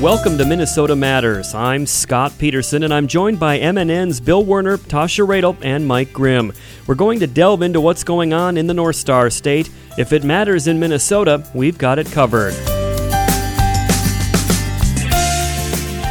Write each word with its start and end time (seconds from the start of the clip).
Welcome 0.00 0.38
to 0.38 0.46
Minnesota 0.46 0.96
Matters. 0.96 1.54
I'm 1.54 1.84
Scott 1.84 2.32
Peterson, 2.38 2.84
and 2.84 2.94
I'm 2.94 3.06
joined 3.06 3.38
by 3.38 3.58
MNN's 3.58 4.18
Bill 4.18 4.42
Werner, 4.42 4.78
Tasha 4.78 5.26
Radel, 5.26 5.58
and 5.60 5.86
Mike 5.86 6.10
Grimm. 6.10 6.54
We're 6.86 6.94
going 6.94 7.20
to 7.20 7.26
delve 7.26 7.60
into 7.60 7.82
what's 7.82 8.02
going 8.02 8.32
on 8.32 8.56
in 8.56 8.66
the 8.66 8.72
North 8.72 8.96
Star 8.96 9.28
State. 9.28 9.68
If 9.98 10.14
it 10.14 10.24
matters 10.24 10.68
in 10.68 10.80
Minnesota, 10.80 11.46
we've 11.54 11.76
got 11.76 11.98
it 11.98 12.10
covered. 12.10 12.54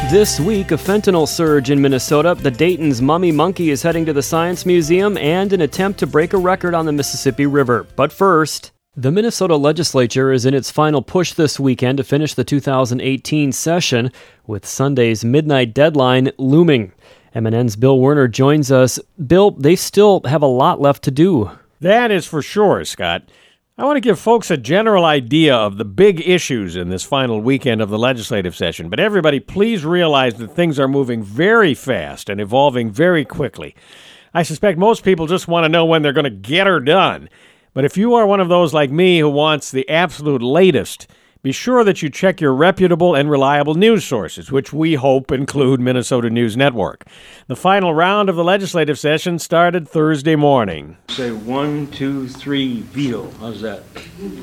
This 0.08 0.38
week, 0.38 0.70
a 0.70 0.76
fentanyl 0.76 1.26
surge 1.26 1.70
in 1.70 1.82
Minnesota. 1.82 2.36
The 2.36 2.52
Dayton's 2.52 3.02
Mummy 3.02 3.32
Monkey 3.32 3.70
is 3.70 3.82
heading 3.82 4.06
to 4.06 4.12
the 4.12 4.22
Science 4.22 4.64
Museum 4.64 5.18
and 5.18 5.52
an 5.52 5.62
attempt 5.62 5.98
to 5.98 6.06
break 6.06 6.32
a 6.32 6.38
record 6.38 6.74
on 6.76 6.86
the 6.86 6.92
Mississippi 6.92 7.46
River. 7.46 7.88
But 7.96 8.12
first, 8.12 8.70
the 9.00 9.10
Minnesota 9.10 9.56
legislature 9.56 10.30
is 10.30 10.44
in 10.44 10.52
its 10.52 10.70
final 10.70 11.00
push 11.00 11.32
this 11.32 11.58
weekend 11.58 11.96
to 11.96 12.04
finish 12.04 12.34
the 12.34 12.44
2018 12.44 13.50
session, 13.50 14.12
with 14.46 14.66
Sunday's 14.66 15.24
midnight 15.24 15.72
deadline 15.72 16.30
looming. 16.36 16.92
MNN's 17.34 17.76
Bill 17.76 17.98
Werner 17.98 18.28
joins 18.28 18.70
us. 18.70 18.98
Bill, 19.26 19.52
they 19.52 19.74
still 19.74 20.20
have 20.26 20.42
a 20.42 20.46
lot 20.46 20.82
left 20.82 21.02
to 21.04 21.10
do. 21.10 21.50
That 21.80 22.10
is 22.10 22.26
for 22.26 22.42
sure, 22.42 22.84
Scott. 22.84 23.22
I 23.78 23.84
want 23.84 23.96
to 23.96 24.02
give 24.02 24.20
folks 24.20 24.50
a 24.50 24.58
general 24.58 25.06
idea 25.06 25.56
of 25.56 25.78
the 25.78 25.86
big 25.86 26.20
issues 26.20 26.76
in 26.76 26.90
this 26.90 27.02
final 27.02 27.40
weekend 27.40 27.80
of 27.80 27.88
the 27.88 27.98
legislative 27.98 28.54
session, 28.54 28.90
but 28.90 29.00
everybody 29.00 29.40
please 29.40 29.82
realize 29.82 30.34
that 30.34 30.54
things 30.54 30.78
are 30.78 30.88
moving 30.88 31.22
very 31.22 31.72
fast 31.72 32.28
and 32.28 32.38
evolving 32.38 32.90
very 32.90 33.24
quickly. 33.24 33.74
I 34.34 34.42
suspect 34.42 34.78
most 34.78 35.04
people 35.04 35.26
just 35.26 35.48
want 35.48 35.64
to 35.64 35.70
know 35.70 35.86
when 35.86 36.02
they're 36.02 36.12
going 36.12 36.24
to 36.24 36.30
get 36.30 36.66
her 36.66 36.80
done. 36.80 37.30
But 37.72 37.84
if 37.84 37.96
you 37.96 38.14
are 38.14 38.26
one 38.26 38.40
of 38.40 38.48
those 38.48 38.74
like 38.74 38.90
me 38.90 39.20
who 39.20 39.30
wants 39.30 39.70
the 39.70 39.88
absolute 39.88 40.42
latest, 40.42 41.06
be 41.42 41.52
sure 41.52 41.84
that 41.84 42.02
you 42.02 42.10
check 42.10 42.40
your 42.40 42.52
reputable 42.52 43.14
and 43.14 43.30
reliable 43.30 43.74
news 43.74 44.04
sources, 44.04 44.52
which 44.52 44.72
we 44.74 44.94
hope 44.94 45.32
include 45.32 45.80
Minnesota 45.80 46.28
News 46.28 46.56
Network. 46.56 47.06
The 47.46 47.56
final 47.56 47.94
round 47.94 48.28
of 48.28 48.36
the 48.36 48.44
legislative 48.44 48.98
session 48.98 49.38
started 49.38 49.88
Thursday 49.88 50.36
morning. 50.36 50.98
Say 51.08 51.30
one, 51.30 51.86
two, 51.92 52.28
three, 52.28 52.82
veto. 52.82 53.30
How's 53.40 53.62
that? 53.62 53.80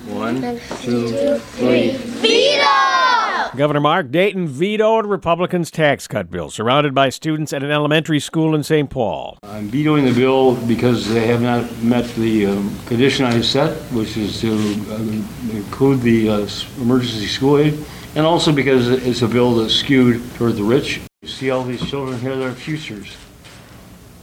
One, 0.08 0.42
two, 0.82 1.38
three. 1.38 1.92
Veto! 1.92 3.27
Governor 3.56 3.80
Mark 3.80 4.12
Dayton 4.12 4.48
vetoed 4.48 5.06
Republicans' 5.06 5.72
tax 5.72 6.08
cut 6.08 6.30
bill, 6.30 6.50
surrounded 6.50 6.94
by 6.94 7.10
students 7.10 7.54
at 7.54 7.64
an 7.64 7.72
elementary 7.72 8.20
school 8.20 8.54
in 8.54 8.64
St. 8.64 8.90
Paul. 8.90 9.38
I'm 9.44 9.70
vetoing 9.70 10.06
the 10.06 10.14
bill 10.14 10.56
because 10.68 11.08
they 11.08 11.28
have 11.28 11.42
not 11.42 11.82
met 11.82 12.08
the 12.16 12.48
um, 12.48 12.78
condition 12.86 13.26
I 13.26 13.42
set, 13.42 13.78
which 13.94 14.18
is 14.18 14.42
to 14.42 14.52
uh, 14.52 15.56
include 15.56 16.02
the 16.02 16.30
uh, 16.30 16.48
emergency 16.82 17.28
school 17.28 17.58
aid, 17.58 17.78
and 18.16 18.26
also 18.26 18.52
because 18.52 18.90
it's 18.90 19.22
a 19.22 19.28
bill 19.28 19.56
that's 19.56 19.74
skewed 19.74 20.22
toward 20.36 20.56
the 20.56 20.64
rich. 20.64 21.02
You 21.22 21.30
see 21.30 21.50
all 21.50 21.64
these 21.64 21.88
children 21.88 22.20
here, 22.20 22.36
their 22.36 22.52
futures 22.52 23.16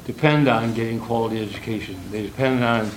depend 0.05 0.48
on 0.48 0.75
getting 0.75 1.00
quality 1.00 1.42
education. 1.42 1.98
They 2.11 2.22
depend 2.22 2.62
on 2.62 2.91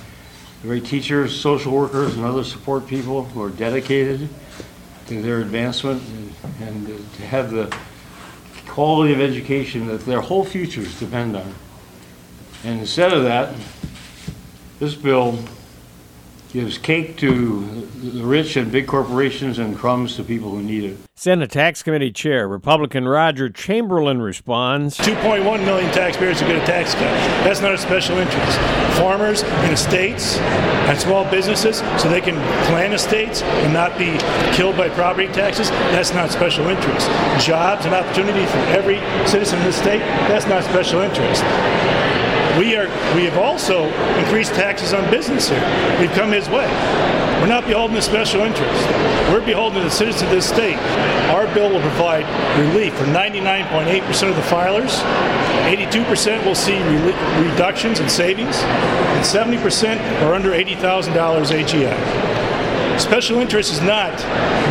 the 0.62 0.68
great 0.68 0.84
teachers, 0.84 1.38
social 1.38 1.72
workers, 1.72 2.16
and 2.16 2.24
other 2.24 2.44
support 2.44 2.86
people 2.86 3.24
who 3.24 3.42
are 3.42 3.50
dedicated 3.50 4.28
their 5.08 5.40
advancement 5.40 6.02
and, 6.02 6.34
and 6.60 7.14
to 7.14 7.26
have 7.26 7.50
the 7.50 7.74
quality 8.66 9.12
of 9.12 9.20
education 9.20 9.86
that 9.88 10.04
their 10.04 10.20
whole 10.20 10.44
futures 10.44 10.98
depend 11.00 11.36
on. 11.36 11.54
And 12.64 12.80
instead 12.80 13.12
of 13.12 13.24
that, 13.24 13.54
this 14.78 14.94
bill 14.94 15.38
gives 16.52 16.78
cake 16.78 17.16
to 17.18 17.60
the 18.00 18.24
rich 18.24 18.56
and 18.56 18.72
big 18.72 18.86
corporations 18.86 19.58
and 19.58 19.76
crumbs 19.76 20.16
to 20.16 20.24
people 20.24 20.50
who 20.50 20.62
need 20.62 20.84
it. 20.84 20.96
Senate 21.14 21.50
Tax 21.50 21.82
Committee 21.82 22.12
Chair 22.12 22.48
Republican 22.48 23.06
Roger 23.06 23.50
Chamberlain 23.50 24.22
responds 24.22 24.96
2.1 24.98 25.64
million 25.64 25.90
taxpayers 25.92 26.40
who 26.40 26.46
get 26.46 26.62
a 26.62 26.66
tax 26.66 26.94
cut. 26.94 27.12
That's 27.44 27.60
not 27.60 27.74
a 27.74 27.78
special 27.78 28.16
interest. 28.18 28.58
Farmers 28.96 29.42
and 29.42 29.72
estates 29.72 30.38
and 30.38 30.98
small 30.98 31.28
businesses, 31.30 31.78
so 32.00 32.08
they 32.08 32.20
can 32.20 32.36
plan 32.66 32.92
estates 32.92 33.42
and 33.42 33.72
not 33.72 33.98
be 33.98 34.16
killed 34.56 34.76
by 34.76 34.88
property 34.88 35.26
taxes, 35.32 35.70
that's 35.70 36.14
not 36.14 36.30
special 36.30 36.68
interest. 36.68 37.08
Jobs 37.44 37.84
and 37.84 37.94
opportunity 37.94 38.46
for 38.46 38.58
every 38.70 38.98
citizen 39.28 39.58
in 39.58 39.66
the 39.66 39.72
state, 39.72 40.00
that's 40.28 40.46
not 40.46 40.64
special 40.64 41.00
interest. 41.00 41.42
We 42.58 42.74
are 42.74 42.88
we 43.14 43.24
have 43.24 43.38
also 43.38 43.84
increased 44.18 44.52
taxes 44.54 44.92
on 44.92 45.08
business 45.12 45.48
here. 45.48 45.62
We've 46.00 46.10
come 46.10 46.32
his 46.32 46.48
way. 46.48 46.66
We're 47.38 47.46
not 47.46 47.68
beholden 47.68 47.94
to 47.94 48.02
special 48.02 48.40
interest. 48.40 48.84
We're 49.30 49.46
beholden 49.46 49.78
to 49.78 49.84
the 49.84 49.90
citizens 49.90 50.22
of 50.22 50.30
this 50.30 50.48
state. 50.48 50.76
Our 51.30 51.46
bill 51.54 51.70
will 51.70 51.80
provide 51.80 52.26
relief 52.58 52.94
for 52.94 53.04
99.8% 53.04 54.28
of 54.28 54.34
the 54.34 54.42
filers. 54.42 54.98
82% 55.70 56.44
will 56.44 56.56
see 56.56 56.76
re- 56.82 57.48
reductions 57.48 58.00
in 58.00 58.08
savings, 58.08 58.56
and 58.56 59.24
70% 59.24 60.00
are 60.22 60.34
under 60.34 60.50
$80,000 60.50 61.12
AGI. 61.12 62.98
Special 62.98 63.38
interest 63.38 63.72
is 63.72 63.80
not 63.82 64.12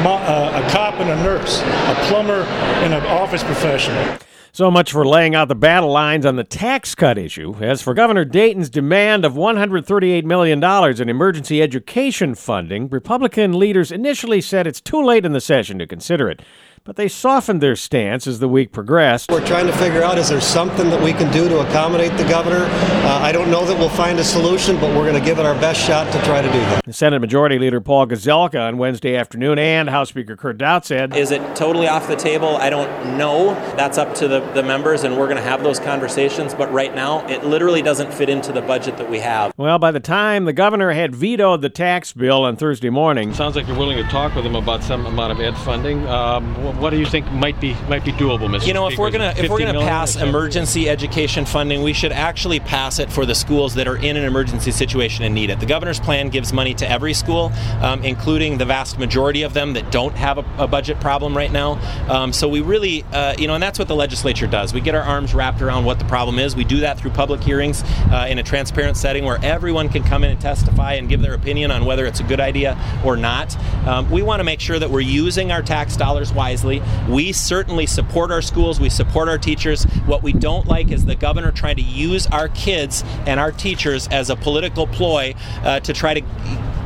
uh, 0.06 0.62
a 0.62 0.70
cop 0.72 0.96
and 0.96 1.10
a 1.10 1.16
nurse, 1.24 1.62
a 1.62 1.96
plumber 2.10 2.42
and 2.84 2.94
an 2.94 3.06
office 3.06 3.44
professional. 3.44 4.18
So 4.58 4.72
much 4.72 4.92
for 4.92 5.06
laying 5.06 5.36
out 5.36 5.50
the 5.50 5.54
battle 5.54 5.92
lines 5.92 6.26
on 6.26 6.36
the 6.36 6.44
tax 6.44 6.96
cut 6.96 7.20
issue. 7.20 7.54
As 7.62 7.84
for 7.84 7.94
Governor 7.94 8.26
Dayton's 8.26 8.72
demand 8.72 9.24
of 9.24 9.36
$138 9.36 10.24
million 10.24 10.64
in 11.00 11.10
emergency 11.10 11.62
education 11.62 12.34
funding, 12.34 12.90
Republican 12.90 13.60
leaders 13.60 13.92
initially 13.92 14.42
said 14.42 14.66
it's 14.66 14.82
too 14.82 15.00
late 15.00 15.28
in 15.28 15.34
the 15.34 15.42
session 15.42 15.78
to 15.78 15.86
consider 15.86 16.28
it 16.28 16.42
but 16.88 16.96
they 16.96 17.10
softened 17.10 17.60
their 17.60 17.76
stance 17.76 18.26
as 18.26 18.40
the 18.40 18.48
week 18.48 18.72
progressed. 18.72 19.30
We're 19.30 19.46
trying 19.46 19.68
to 19.68 19.74
figure 19.74 20.02
out 20.04 20.18
is 20.18 20.30
there 20.30 20.40
something 20.40 20.90
that 20.90 21.04
we 21.04 21.12
can 21.12 21.30
do 21.34 21.50
to 21.50 21.60
accommodate 21.60 22.16
the 22.16 22.24
governor? 22.24 22.64
Uh, 22.64 23.20
I 23.22 23.34
don't 23.34 23.52
know 23.52 23.66
that 23.66 23.78
we'll 23.78 23.90
find 23.90 24.18
a 24.20 24.24
solution, 24.24 24.78
but 24.78 24.96
we're 24.96 25.06
going 25.06 25.22
to 25.22 25.26
give 25.26 25.38
it 25.38 25.46
our 25.46 25.54
best 25.56 25.86
shot 25.86 26.10
to 26.14 26.22
try 26.24 26.42
to 26.42 26.48
do 26.48 26.60
that. 26.60 26.96
Senate 26.96 27.20
Majority 27.20 27.60
Leader 27.60 27.82
Paul 27.82 28.08
Gazelka 28.08 28.66
on 28.66 28.78
Wednesday 28.78 29.18
afternoon 29.18 29.60
and 29.60 29.90
House 29.90 30.08
Speaker 30.08 30.38
Kurt 30.38 30.58
Daudt 30.58 30.86
said, 30.86 31.14
Is 31.14 31.32
it 31.32 31.42
totally 31.58 31.90
off 31.90 32.08
the 32.08 32.16
table? 32.16 32.56
I 32.56 32.70
don't 32.70 33.18
know. 33.18 33.54
That's 33.76 33.98
up 33.98 34.16
to 34.16 34.30
the, 34.30 34.40
the 34.54 34.64
members, 34.64 35.04
and 35.04 35.18
we're 35.18 35.26
going 35.26 35.36
to 35.36 35.44
have 35.44 35.64
those 35.64 35.82
conversations. 35.82 36.54
But 36.54 36.72
right 36.72 36.96
now, 36.96 37.28
it 37.28 37.44
literally 37.44 37.82
doesn't 37.82 38.14
fit 38.14 38.30
into 38.30 38.54
the 38.54 38.62
budget 38.62 38.96
that 38.96 39.10
we 39.10 39.20
have. 39.20 39.54
Well, 39.58 39.78
by 39.78 39.92
the 39.92 40.00
time 40.00 40.46
the 40.46 40.54
governor 40.54 40.94
had 40.94 41.14
vetoed 41.14 41.62
the 41.62 41.70
tax 41.70 42.14
bill 42.14 42.44
on 42.44 42.56
Thursday 42.56 42.90
morning, 42.90 43.34
sounds 43.34 43.58
like 43.58 43.68
you're 43.68 43.78
willing 43.78 43.98
to 43.98 44.10
talk 44.10 44.34
with 44.36 44.46
him 44.46 44.56
about 44.56 44.84
some 44.84 45.06
amount 45.06 45.34
of 45.34 45.42
ed 45.42 45.58
funding. 45.66 46.08
Um, 46.08 46.77
what 46.80 46.92
do 46.92 47.00
you 47.00 47.06
think 47.06 47.30
might 47.32 47.60
be 47.60 47.74
might 47.90 48.06
be 48.06 48.12
doable, 48.12 48.48
Mr. 48.48 48.68
You 48.68 48.74
know, 48.74 48.88
Speaker? 48.88 48.94
if 48.94 49.00
we're 49.00 49.12
gonna 49.12 49.34
if 49.38 49.50
we're 49.50 49.60
gonna 49.60 49.80
pass 49.80 50.16
emergency 50.16 50.90
education 50.90 51.46
funding, 51.46 51.82
we 51.82 51.94
should 51.94 52.12
actually 52.12 52.60
pass 52.60 53.00
it 53.00 53.12
for 53.12 53.26
the 53.26 53.36
schools 53.36 53.76
that 53.76 53.88
are 53.88 53.98
in 53.98 54.18
an 54.18 54.24
emergency 54.24 54.72
situation 54.72 55.26
and 55.26 55.34
need 55.34 55.50
it. 55.50 55.60
The 55.60 55.66
governor's 55.66 56.00
plan 56.00 56.30
gives 56.30 56.54
money 56.54 56.74
to 56.76 56.90
every 56.90 57.14
school, 57.14 57.52
um, 57.82 58.04
including 58.04 58.58
the 58.58 58.66
vast 58.66 59.00
majority 59.00 59.44
of 59.44 59.54
them 59.54 59.74
that 59.74 59.92
don't 59.92 60.16
have 60.16 60.38
a, 60.38 60.46
a 60.58 60.68
budget 60.68 61.00
problem 61.00 61.36
right 61.36 61.52
now. 61.52 61.80
Um, 62.10 62.32
so 62.34 62.48
we 62.48 62.62
really, 62.62 63.04
uh, 63.12 63.36
you 63.38 63.48
know, 63.48 63.56
and 63.56 63.64
that's 63.64 63.80
what 63.80 63.88
the 63.88 63.96
legislature 63.96 64.48
does. 64.48 64.74
We 64.74 64.82
get 64.82 64.96
our 64.96 65.04
arms 65.04 65.34
wrapped 65.34 65.62
around 65.62 65.86
what 65.86 66.00
the 66.00 66.06
problem 66.06 66.40
is. 66.40 66.56
We 66.56 66.64
do 66.64 66.82
that 66.82 67.00
through 67.00 67.12
public 67.12 67.42
hearings 67.42 67.84
uh, 68.12 68.28
in 68.30 68.40
a 68.40 68.44
transparent 68.44 68.98
setting 68.98 69.26
where 69.26 69.40
everyone 69.44 69.90
can 69.90 70.04
come 70.04 70.24
in 70.24 70.32
and 70.32 70.40
testify 70.42 70.94
and 70.94 71.10
give 71.10 71.22
their 71.22 71.34
opinion 71.34 71.72
on 71.72 71.86
whether 71.86 72.06
it's 72.06 72.20
a 72.20 72.24
good 72.24 72.40
idea 72.40 72.78
or 73.04 73.18
not. 73.18 73.56
Um, 73.88 74.10
we 74.12 74.22
want 74.22 74.40
to 74.40 74.44
make 74.44 74.60
sure 74.60 74.80
that 74.80 74.90
we're 74.90 75.00
using 75.00 75.52
our 75.52 75.62
tax 75.62 75.96
dollars 75.96 76.34
wisely. 76.34 76.57
We 76.64 77.34
certainly 77.34 77.86
support 77.86 78.32
our 78.32 78.42
schools, 78.42 78.80
we 78.80 78.90
support 78.90 79.30
our 79.30 79.38
teachers. 79.38 79.84
What 80.06 80.24
we 80.24 80.34
don't 80.34 80.68
like 80.68 80.92
is 80.92 81.06
the 81.06 81.16
governor 81.16 81.52
trying 81.52 81.78
to 81.78 81.82
use 81.82 82.28
our 82.28 82.50
kids 82.50 83.04
and 83.26 83.40
our 83.40 83.52
teachers 83.52 84.08
as 84.10 84.30
a 84.30 84.36
political 84.36 84.88
ploy 84.88 85.36
uh, 85.64 85.80
to 85.82 85.94
try 85.94 86.14
to 86.14 86.22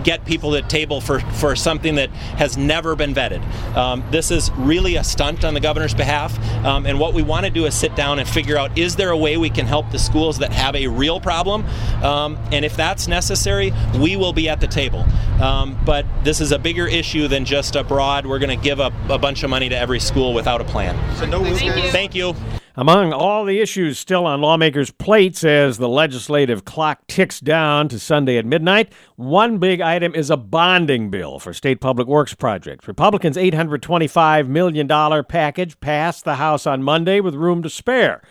get 0.03 0.25
people 0.25 0.55
at 0.55 0.69
table 0.69 1.01
for, 1.01 1.19
for 1.19 1.55
something 1.55 1.95
that 1.95 2.09
has 2.09 2.57
never 2.57 2.95
been 2.95 3.13
vetted. 3.13 3.43
Um, 3.75 4.03
this 4.11 4.31
is 4.31 4.51
really 4.51 4.95
a 4.95 5.03
stunt 5.03 5.43
on 5.43 5.53
the 5.53 5.59
governor's 5.59 5.93
behalf, 5.93 6.37
um, 6.65 6.85
and 6.85 6.99
what 6.99 7.13
we 7.13 7.21
want 7.21 7.45
to 7.45 7.51
do 7.51 7.65
is 7.65 7.75
sit 7.75 7.95
down 7.95 8.19
and 8.19 8.27
figure 8.27 8.57
out 8.57 8.77
is 8.77 8.95
there 8.95 9.11
a 9.11 9.17
way 9.17 9.37
we 9.37 9.49
can 9.49 9.65
help 9.65 9.91
the 9.91 9.99
schools 9.99 10.39
that 10.39 10.51
have 10.51 10.75
a 10.75 10.87
real 10.87 11.19
problem, 11.19 11.65
um, 12.03 12.37
and 12.51 12.65
if 12.65 12.75
that's 12.75 13.07
necessary, 13.07 13.71
we 13.99 14.15
will 14.15 14.33
be 14.33 14.49
at 14.49 14.59
the 14.59 14.67
table. 14.67 15.05
Um, 15.41 15.77
but 15.85 16.05
this 16.23 16.41
is 16.41 16.51
a 16.51 16.59
bigger 16.59 16.87
issue 16.87 17.27
than 17.27 17.45
just 17.45 17.75
a 17.75 17.83
broad, 17.83 18.25
we're 18.25 18.39
going 18.39 18.57
to 18.57 18.63
give 18.63 18.79
a, 18.79 18.91
a 19.09 19.17
bunch 19.17 19.43
of 19.43 19.49
money 19.49 19.60
to 19.69 19.77
every 19.77 19.99
school 19.99 20.33
without 20.33 20.61
a 20.61 20.63
plan. 20.63 20.95
So 21.17 21.25
no 21.25 21.43
Thank 21.43 21.75
you. 21.75 21.89
Thank 21.89 22.15
you. 22.15 22.35
Among 22.75 23.11
all 23.11 23.43
the 23.43 23.59
issues 23.59 23.99
still 23.99 24.25
on 24.25 24.39
lawmakers' 24.39 24.91
plates 24.91 25.43
as 25.43 25.77
the 25.77 25.89
legislative 25.89 26.63
clock 26.63 27.05
ticks 27.07 27.41
down 27.41 27.89
to 27.89 27.99
Sunday 27.99 28.37
at 28.37 28.45
midnight, 28.45 28.93
one 29.17 29.57
big 29.57 29.81
item 29.81 30.15
is 30.15 30.29
a 30.29 30.37
bonding 30.37 31.09
bill 31.09 31.37
for 31.37 31.53
state 31.53 31.81
public 31.81 32.07
works 32.07 32.33
projects. 32.33 32.87
Republicans' 32.87 33.35
$825 33.35 34.47
million 34.47 34.87
package 35.25 35.77
passed 35.81 36.23
the 36.23 36.35
House 36.35 36.65
on 36.65 36.81
Monday 36.81 37.19
with 37.19 37.35
room 37.35 37.61
to 37.61 37.69
spare. 37.69 38.21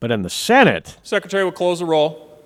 But 0.00 0.10
in 0.10 0.22
the 0.22 0.30
Senate, 0.30 0.96
Secretary 1.02 1.44
will 1.44 1.52
close 1.52 1.80
the 1.80 1.84
roll. 1.84 2.42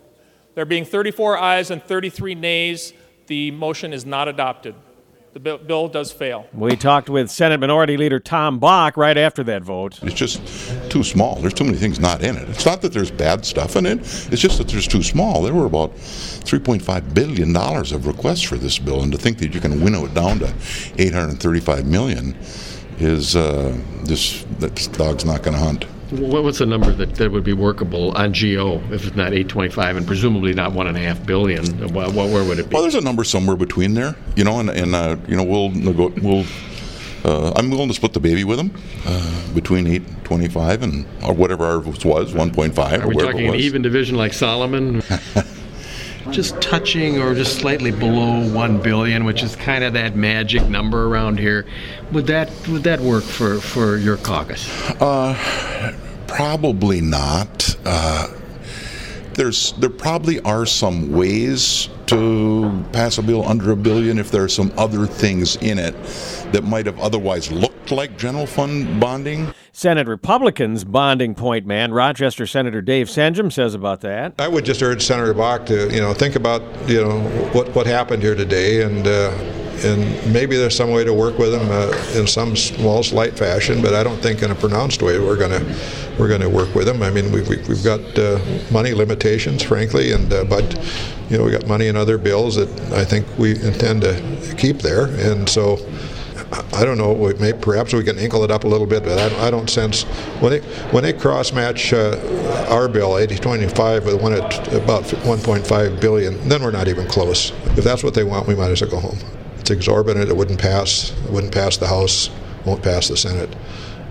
There 0.56 0.64
being 0.64 0.84
34 0.84 1.38
ayes 1.38 1.70
and 1.70 1.80
33 1.80 2.34
nays, 2.34 2.92
the 3.28 3.52
motion 3.52 3.92
is 3.92 4.04
not 4.04 4.26
adopted. 4.26 4.74
The 5.34 5.40
bill, 5.40 5.58
bill 5.58 5.88
does 5.88 6.12
fail. 6.12 6.46
We 6.52 6.76
talked 6.76 7.10
with 7.10 7.28
Senate 7.28 7.58
Minority 7.58 7.96
Leader 7.96 8.20
Tom 8.20 8.60
Bakk 8.60 8.96
right 8.96 9.18
after 9.18 9.42
that 9.42 9.64
vote. 9.64 10.00
It's 10.04 10.14
just 10.14 10.40
too 10.92 11.02
small. 11.02 11.40
There's 11.40 11.52
too 11.52 11.64
many 11.64 11.76
things 11.76 11.98
not 11.98 12.22
in 12.22 12.36
it. 12.36 12.48
It's 12.48 12.64
not 12.64 12.82
that 12.82 12.92
there's 12.92 13.10
bad 13.10 13.44
stuff 13.44 13.74
in 13.74 13.84
it. 13.84 13.98
It's 13.98 14.40
just 14.40 14.58
that 14.58 14.68
there's 14.68 14.86
too 14.86 15.02
small. 15.02 15.42
There 15.42 15.52
were 15.52 15.66
about 15.66 15.92
3.5 15.96 17.14
billion 17.14 17.52
dollars 17.52 17.90
of 17.90 18.06
requests 18.06 18.42
for 18.42 18.56
this 18.56 18.78
bill, 18.78 19.02
and 19.02 19.10
to 19.10 19.18
think 19.18 19.38
that 19.38 19.52
you 19.52 19.60
can 19.60 19.82
winnow 19.82 20.04
it 20.04 20.14
down 20.14 20.38
to 20.38 20.54
835 20.98 21.84
million 21.84 22.36
is 23.00 23.34
uh, 23.34 23.76
this 24.04 24.44
that 24.60 24.88
dog's 24.92 25.24
not 25.24 25.42
going 25.42 25.54
to 25.56 25.60
hunt. 25.64 25.84
What's 26.14 26.58
the 26.58 26.66
number 26.66 26.92
that, 26.92 27.16
that 27.16 27.32
would 27.32 27.44
be 27.44 27.52
workable 27.52 28.12
on 28.12 28.32
GO 28.32 28.80
if 28.90 29.06
it's 29.06 29.16
not 29.16 29.32
825 29.32 29.96
and 29.96 30.06
presumably 30.06 30.52
not 30.54 30.72
one 30.72 30.86
and 30.86 30.96
a 30.96 31.00
half 31.00 31.24
billion? 31.26 31.92
Well, 31.92 32.12
where 32.12 32.44
would 32.44 32.58
it 32.58 32.68
be? 32.68 32.74
Well, 32.74 32.82
there's 32.82 32.94
a 32.94 33.00
number 33.00 33.24
somewhere 33.24 33.56
between 33.56 33.94
there, 33.94 34.14
you 34.36 34.44
know, 34.44 34.60
and, 34.60 34.70
and 34.70 34.94
uh, 34.94 35.16
you 35.26 35.36
know 35.36 35.44
we'll 35.44 35.70
nego- 35.70 36.14
we'll. 36.22 36.44
Uh, 37.24 37.52
I'm 37.56 37.70
willing 37.70 37.88
to 37.88 37.94
split 37.94 38.12
the 38.12 38.20
baby 38.20 38.44
with 38.44 38.58
them 38.58 38.70
uh, 39.06 39.54
between 39.54 39.86
825 39.86 40.82
and 40.82 41.06
or 41.24 41.32
whatever 41.32 41.64
ours 41.64 42.04
was, 42.04 42.34
1.5 42.34 43.02
Are 43.02 43.08
we 43.08 43.14
whatever 43.14 43.32
talking 43.32 43.48
an 43.48 43.54
even 43.54 43.80
division 43.80 44.16
like 44.16 44.34
Solomon? 44.34 45.02
just 46.30 46.60
touching 46.60 47.20
or 47.20 47.34
just 47.34 47.56
slightly 47.56 47.90
below 47.90 48.52
1 48.52 48.80
billion, 48.82 49.24
which 49.24 49.42
is 49.42 49.56
kind 49.56 49.84
of 49.84 49.92
that 49.94 50.16
magic 50.16 50.68
number 50.68 51.06
around 51.06 51.38
here. 51.38 51.66
Would 52.12 52.26
that 52.26 52.50
would 52.68 52.84
that 52.84 53.00
work 53.00 53.24
for, 53.24 53.58
for 53.58 53.96
your 53.96 54.16
caucus? 54.16 54.68
Uh, 55.00 55.94
probably 56.26 57.00
not. 57.00 57.76
Uh, 57.84 58.28
there's 59.34 59.72
there 59.72 59.90
probably 59.90 60.40
are 60.40 60.64
some 60.66 61.12
ways 61.12 61.88
to 62.06 62.84
pass 62.92 63.18
a 63.18 63.22
bill 63.22 63.46
under 63.46 63.72
a 63.72 63.76
billion 63.76 64.18
if 64.18 64.30
there 64.30 64.44
are 64.44 64.48
some 64.48 64.72
other 64.76 65.06
things 65.06 65.56
in 65.56 65.78
it 65.78 65.94
that 66.52 66.62
might 66.64 66.86
have 66.86 66.98
otherwise 67.00 67.50
looked 67.50 67.90
like 67.90 68.16
general 68.16 68.46
fund 68.46 69.00
bonding. 69.00 69.52
Senate 69.72 70.06
Republicans 70.06 70.84
bonding 70.84 71.34
point 71.34 71.66
man, 71.66 71.92
Rochester 71.92 72.46
Senator 72.46 72.80
Dave 72.80 73.08
Senjem 73.08 73.52
says 73.52 73.74
about 73.74 74.02
that. 74.02 74.34
I 74.38 74.46
would 74.46 74.64
just 74.64 74.82
urge 74.82 75.02
Senator 75.02 75.34
Bakk 75.34 75.66
to, 75.66 75.92
you 75.92 76.00
know, 76.00 76.14
think 76.14 76.36
about, 76.36 76.62
you 76.88 77.02
know, 77.02 77.20
what 77.52 77.68
what 77.74 77.86
happened 77.86 78.22
here 78.22 78.36
today, 78.36 78.82
and 78.82 79.06
uh, 79.06 79.36
and 79.84 80.32
maybe 80.32 80.56
there's 80.56 80.76
some 80.76 80.90
way 80.90 81.04
to 81.04 81.12
work 81.14 81.38
with 81.38 81.52
them 81.52 81.68
uh, 81.70 82.18
in 82.18 82.26
some 82.26 82.54
small, 82.56 83.02
slight 83.02 83.36
fashion. 83.38 83.82
But 83.82 83.94
I 83.94 84.02
don't 84.04 84.20
think 84.20 84.42
in 84.42 84.50
a 84.50 84.54
pronounced 84.54 85.02
way 85.02 85.18
we're 85.18 85.36
gonna 85.36 85.64
we're 86.18 86.28
gonna 86.28 86.48
work 86.48 86.74
with 86.74 86.86
them. 86.86 87.02
I 87.02 87.10
mean, 87.10 87.32
we've 87.32 87.48
we've 87.48 87.84
got 87.84 88.00
uh, 88.18 88.38
money 88.70 88.92
limitations, 88.94 89.62
frankly, 89.62 90.12
and 90.12 90.32
uh, 90.32 90.44
but 90.44 90.64
you 91.30 91.38
know 91.38 91.44
we 91.44 91.50
got 91.50 91.66
money 91.66 91.88
in 91.88 91.96
other 91.96 92.18
bills 92.18 92.56
that 92.56 92.68
I 92.92 93.04
think 93.04 93.26
we 93.38 93.52
intend 93.62 94.02
to 94.02 94.54
keep 94.58 94.78
there, 94.78 95.06
and 95.06 95.48
so. 95.48 95.78
I 96.72 96.84
don't 96.84 96.98
know. 96.98 97.12
We 97.12 97.34
may, 97.34 97.52
perhaps 97.52 97.92
we 97.92 98.04
can 98.04 98.16
inkle 98.18 98.44
it 98.44 98.50
up 98.50 98.62
a 98.62 98.68
little 98.68 98.86
bit, 98.86 99.02
but 99.02 99.18
I, 99.18 99.28
don't- 99.28 99.40
I 99.40 99.50
don't 99.50 99.68
sense 99.68 100.02
when 100.40 100.52
they 100.52 100.60
when 100.92 101.02
they 101.02 101.12
cross 101.12 101.52
match 101.52 101.92
uh, 101.92 102.66
our 102.68 102.86
bill 102.86 103.18
8025 103.18 104.04
with 104.04 104.22
one 104.22 104.34
at 104.34 104.72
about 104.72 105.02
1.5 105.04 106.00
billion. 106.00 106.48
Then 106.48 106.62
we're 106.62 106.70
not 106.70 106.86
even 106.86 107.08
close. 107.08 107.50
If 107.76 107.82
that's 107.82 108.04
what 108.04 108.14
they 108.14 108.22
want, 108.24 108.46
we 108.46 108.54
might 108.54 108.70
as 108.70 108.80
well 108.82 108.90
go 108.90 109.00
home. 109.00 109.18
It's 109.64 109.70
exorbitant. 109.70 110.28
It 110.28 110.36
wouldn't 110.36 110.60
pass. 110.60 111.10
It 111.24 111.30
wouldn't 111.30 111.54
pass 111.54 111.78
the 111.78 111.86
House. 111.86 112.28
Won't 112.66 112.82
pass 112.82 113.08
the 113.08 113.16
Senate. 113.16 113.48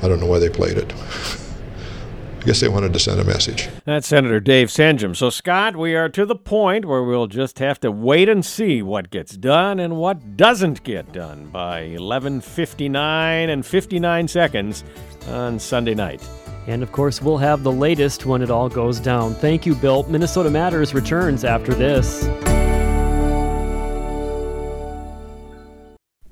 I 0.02 0.08
don't 0.08 0.20
know 0.20 0.26
why 0.26 0.40
they 0.40 0.50
played 0.50 0.80
it. 0.80 0.92
I 2.42 2.44
guess 2.44 2.60
they 2.60 2.68
wanted 2.68 2.92
to 2.92 2.98
send 2.98 3.22
a 3.22 3.24
message. 3.24 3.70
That's 3.86 4.08
Senator 4.08 4.40
Dave 4.40 4.70
Senjem. 4.70 5.16
So, 5.16 5.30
Scott, 5.30 5.76
we 5.76 5.94
are 5.94 6.10
to 6.10 6.26
the 6.26 6.36
point 6.36 6.86
where 6.86 7.04
we'll 7.04 7.28
just 7.28 7.60
have 7.60 7.80
to 7.82 7.92
wait 7.92 8.30
and 8.30 8.44
see 8.44 8.82
what 8.82 9.12
gets 9.12 9.38
done 9.38 9.80
and 9.80 9.98
what 9.98 10.38
doesn't 10.38 10.82
get 10.84 11.14
done 11.14 11.46
by 11.46 11.82
11:59 11.82 13.50
and 13.50 13.64
59 13.64 14.28
seconds 14.28 14.84
on 15.28 15.60
Sunday 15.60 15.94
night. 15.94 16.28
And 16.66 16.82
of 16.82 16.92
course, 16.92 17.22
we'll 17.22 17.38
have 17.38 17.62
the 17.62 17.72
latest 17.72 18.26
when 18.26 18.42
it 18.42 18.50
all 18.50 18.70
goes 18.70 19.00
down. 19.00 19.36
Thank 19.36 19.68
you, 19.68 19.76
Bill. 19.76 20.02
Minnesota 20.10 20.50
Matters 20.50 20.96
returns 20.96 21.44
after 21.44 21.76
this. 21.76 22.28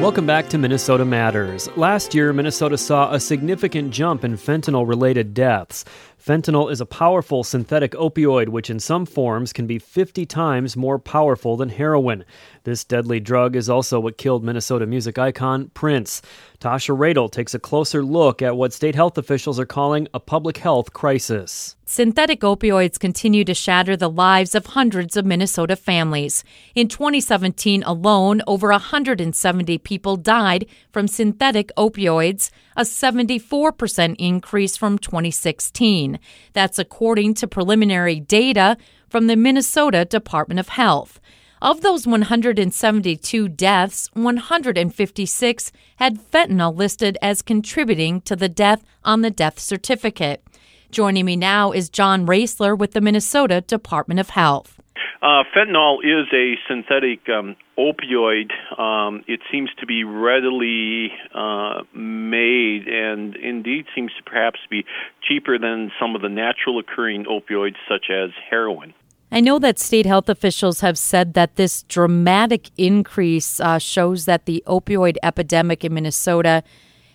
Welcome 0.00 0.24
back 0.24 0.48
to 0.48 0.56
Minnesota 0.56 1.04
Matters. 1.04 1.68
Last 1.76 2.14
year, 2.14 2.32
Minnesota 2.32 2.78
saw 2.78 3.12
a 3.12 3.20
significant 3.20 3.90
jump 3.90 4.24
in 4.24 4.38
fentanyl 4.38 4.88
related 4.88 5.34
deaths. 5.34 5.84
Fentanyl 6.20 6.70
is 6.70 6.82
a 6.82 6.86
powerful 6.86 7.42
synthetic 7.42 7.92
opioid 7.92 8.50
which, 8.50 8.68
in 8.68 8.78
some 8.78 9.06
forms, 9.06 9.54
can 9.54 9.66
be 9.66 9.78
50 9.78 10.26
times 10.26 10.76
more 10.76 10.98
powerful 10.98 11.56
than 11.56 11.70
heroin. 11.70 12.26
This 12.64 12.84
deadly 12.84 13.20
drug 13.20 13.56
is 13.56 13.70
also 13.70 13.98
what 13.98 14.18
killed 14.18 14.44
Minnesota 14.44 14.86
music 14.86 15.18
icon 15.18 15.70
Prince. 15.72 16.20
Tasha 16.60 16.94
Radel 16.94 17.32
takes 17.32 17.54
a 17.54 17.58
closer 17.58 18.04
look 18.04 18.42
at 18.42 18.54
what 18.54 18.74
state 18.74 18.94
health 18.94 19.16
officials 19.16 19.58
are 19.58 19.64
calling 19.64 20.08
a 20.12 20.20
public 20.20 20.58
health 20.58 20.92
crisis. 20.92 21.74
Synthetic 21.86 22.42
opioids 22.42 23.00
continue 23.00 23.44
to 23.44 23.52
shatter 23.52 23.96
the 23.96 24.08
lives 24.08 24.54
of 24.54 24.66
hundreds 24.66 25.16
of 25.16 25.26
Minnesota 25.26 25.74
families. 25.74 26.44
In 26.76 26.86
2017 26.86 27.82
alone, 27.82 28.42
over 28.46 28.68
170 28.68 29.78
people 29.78 30.16
died 30.16 30.66
from 30.92 31.08
synthetic 31.08 31.72
opioids, 31.76 32.50
a 32.80 32.82
74% 32.82 34.16
increase 34.18 34.74
from 34.74 34.98
2016. 34.98 36.18
That's 36.54 36.78
according 36.78 37.34
to 37.34 37.46
preliminary 37.46 38.20
data 38.20 38.78
from 39.06 39.26
the 39.26 39.36
Minnesota 39.36 40.06
Department 40.06 40.58
of 40.60 40.70
Health. 40.70 41.20
Of 41.60 41.82
those 41.82 42.06
172 42.06 43.48
deaths, 43.50 44.08
156 44.14 45.72
had 45.96 46.30
fentanyl 46.30 46.74
listed 46.74 47.18
as 47.20 47.42
contributing 47.42 48.22
to 48.22 48.34
the 48.34 48.48
death 48.48 48.82
on 49.04 49.20
the 49.20 49.30
death 49.30 49.58
certificate. 49.58 50.42
Joining 50.90 51.26
me 51.26 51.36
now 51.36 51.72
is 51.72 51.90
John 51.90 52.26
Roesler 52.26 52.78
with 52.78 52.92
the 52.92 53.02
Minnesota 53.02 53.60
Department 53.60 54.20
of 54.20 54.30
Health. 54.30 54.79
Uh, 55.22 55.44
fentanyl 55.54 55.98
is 56.02 56.26
a 56.32 56.54
synthetic 56.68 57.28
um, 57.28 57.56
opioid. 57.78 58.50
Um, 58.78 59.24
it 59.26 59.40
seems 59.50 59.70
to 59.80 59.86
be 59.86 60.04
readily 60.04 61.10
uh, 61.34 61.82
made 61.94 62.88
and 62.88 63.36
indeed 63.36 63.86
seems 63.94 64.12
to 64.16 64.22
perhaps 64.22 64.60
be 64.70 64.84
cheaper 65.22 65.58
than 65.58 65.90
some 66.00 66.14
of 66.14 66.22
the 66.22 66.28
natural 66.28 66.78
occurring 66.78 67.24
opioids, 67.24 67.76
such 67.88 68.06
as 68.10 68.30
heroin. 68.48 68.94
I 69.32 69.40
know 69.40 69.60
that 69.60 69.78
state 69.78 70.06
health 70.06 70.28
officials 70.28 70.80
have 70.80 70.98
said 70.98 71.34
that 71.34 71.54
this 71.54 71.84
dramatic 71.84 72.70
increase 72.76 73.60
uh, 73.60 73.78
shows 73.78 74.24
that 74.24 74.46
the 74.46 74.62
opioid 74.66 75.16
epidemic 75.22 75.84
in 75.84 75.94
Minnesota 75.94 76.64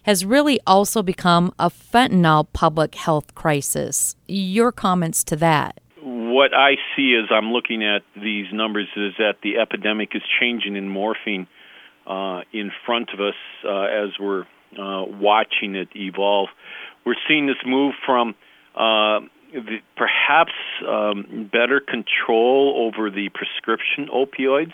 has 0.03 0.23
really 0.23 0.59
also 0.65 1.01
become 1.03 1.53
a 1.59 1.69
fentanyl 1.69 2.47
public 2.53 2.95
health 2.95 3.35
crisis. 3.35 4.15
Your 4.27 4.71
comments 4.71 5.23
to 5.25 5.35
that? 5.37 5.81
What 6.27 6.55
I 6.55 6.77
see 6.95 7.15
as 7.21 7.29
I'm 7.29 7.51
looking 7.51 7.83
at 7.83 8.01
these 8.15 8.47
numbers 8.51 8.87
is 8.95 9.13
that 9.19 9.35
the 9.43 9.57
epidemic 9.57 10.15
is 10.15 10.23
changing 10.39 10.75
and 10.75 10.89
morphing 10.89 11.45
uh, 12.07 12.41
in 12.51 12.71
front 12.85 13.11
of 13.13 13.19
us 13.19 13.35
uh, 13.63 13.83
as 13.83 14.09
we're 14.19 14.41
uh, 14.77 15.05
watching 15.05 15.75
it 15.75 15.89
evolve. 15.95 16.49
We're 17.05 17.15
seeing 17.27 17.45
this 17.45 17.57
move 17.63 17.93
from 18.05 18.33
uh, 18.73 19.19
the, 19.53 19.77
perhaps 19.95 20.53
um, 20.87 21.49
better 21.51 21.79
control 21.79 22.73
over 22.87 23.11
the 23.11 23.29
prescription 23.29 24.07
opioids 24.11 24.73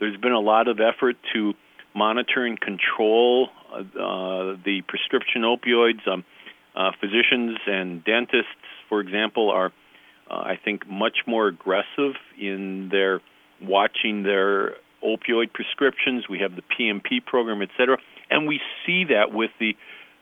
There's 0.00 0.16
been 0.16 0.32
a 0.32 0.40
lot 0.40 0.66
of 0.66 0.80
effort 0.80 1.16
to 1.34 1.52
monitor 1.94 2.46
and 2.46 2.58
control 2.58 3.50
uh, 3.70 3.82
the 4.64 4.82
prescription 4.88 5.42
opioids. 5.42 6.08
Um, 6.08 6.24
uh, 6.74 6.92
physicians 7.00 7.58
and 7.66 8.04
dentists, 8.04 8.52
for 8.88 9.00
example, 9.00 9.50
are, 9.50 9.72
uh, 10.30 10.34
I 10.34 10.58
think, 10.62 10.88
much 10.88 11.18
more 11.26 11.48
aggressive 11.48 12.14
in 12.40 12.88
their 12.90 13.20
watching 13.62 14.22
their 14.22 14.76
opioid 15.04 15.52
prescriptions. 15.52 16.28
We 16.28 16.40
have 16.40 16.52
the 16.56 16.62
PMP 16.62 17.24
program, 17.24 17.62
et 17.62 17.70
cetera, 17.76 17.98
and 18.30 18.46
we 18.46 18.60
see 18.84 19.04
that 19.04 19.32
with 19.32 19.50
the 19.60 19.76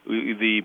the 0.06 0.62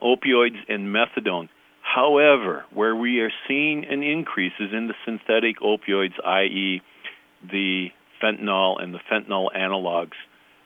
opioids 0.00 0.58
and 0.68 0.94
methadone. 0.94 1.48
However, 1.82 2.64
where 2.72 2.94
we 2.94 3.20
are 3.20 3.32
seeing 3.48 3.84
an 3.84 4.02
increase 4.02 4.52
is 4.60 4.70
in 4.72 4.86
the 4.86 4.94
synthetic 5.04 5.58
opioids, 5.58 6.14
i.e., 6.24 6.80
the 7.50 7.88
fentanyl 8.22 8.82
and 8.82 8.94
the 8.94 9.00
fentanyl 9.10 9.48
analogs. 9.54 10.12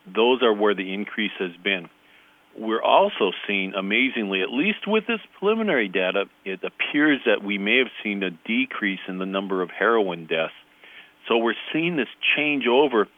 Those 0.06 0.42
are 0.42 0.52
where 0.52 0.74
the 0.74 0.92
increase 0.92 1.32
has 1.38 1.52
been. 1.64 1.88
We're 2.58 2.82
also 2.82 3.32
seeing, 3.46 3.74
amazingly, 3.74 4.40
at 4.40 4.50
least 4.50 4.86
with 4.86 5.06
this 5.06 5.20
preliminary 5.38 5.88
data, 5.88 6.24
it 6.44 6.60
appears 6.64 7.20
that 7.26 7.44
we 7.44 7.58
may 7.58 7.78
have 7.78 7.88
seen 8.02 8.22
a 8.22 8.30
decrease 8.30 9.00
in 9.08 9.18
the 9.18 9.26
number 9.26 9.62
of 9.62 9.70
heroin 9.70 10.26
deaths. 10.26 10.54
So 11.28 11.36
we're 11.36 11.54
seeing 11.72 11.96
this 11.96 12.08
change 12.36 12.66
over 12.66 13.08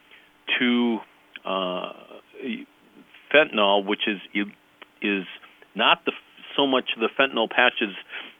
to 0.58 0.98
uh, 1.44 1.92
fentanyl, 3.32 3.86
which 3.86 4.08
is 4.08 4.18
is 5.02 5.24
not 5.74 6.04
the 6.04 6.12
so 6.56 6.66
much 6.66 6.90
the 6.98 7.08
fentanyl 7.18 7.48
patches 7.48 7.94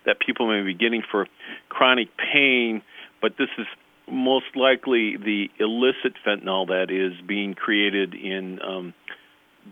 that 0.05 0.19
people 0.19 0.49
may 0.49 0.65
be 0.65 0.75
getting 0.75 1.03
for 1.09 1.27
chronic 1.69 2.09
pain, 2.17 2.83
but 3.21 3.33
this 3.39 3.49
is 3.59 3.67
most 4.11 4.57
likely 4.57 5.17
the 5.17 5.49
illicit 5.61 6.15
fentanyl 6.27 6.67
that 6.67 6.91
is 6.91 7.13
being 7.27 7.55
created 7.55 8.15
in 8.15 8.59
um, 8.63 8.95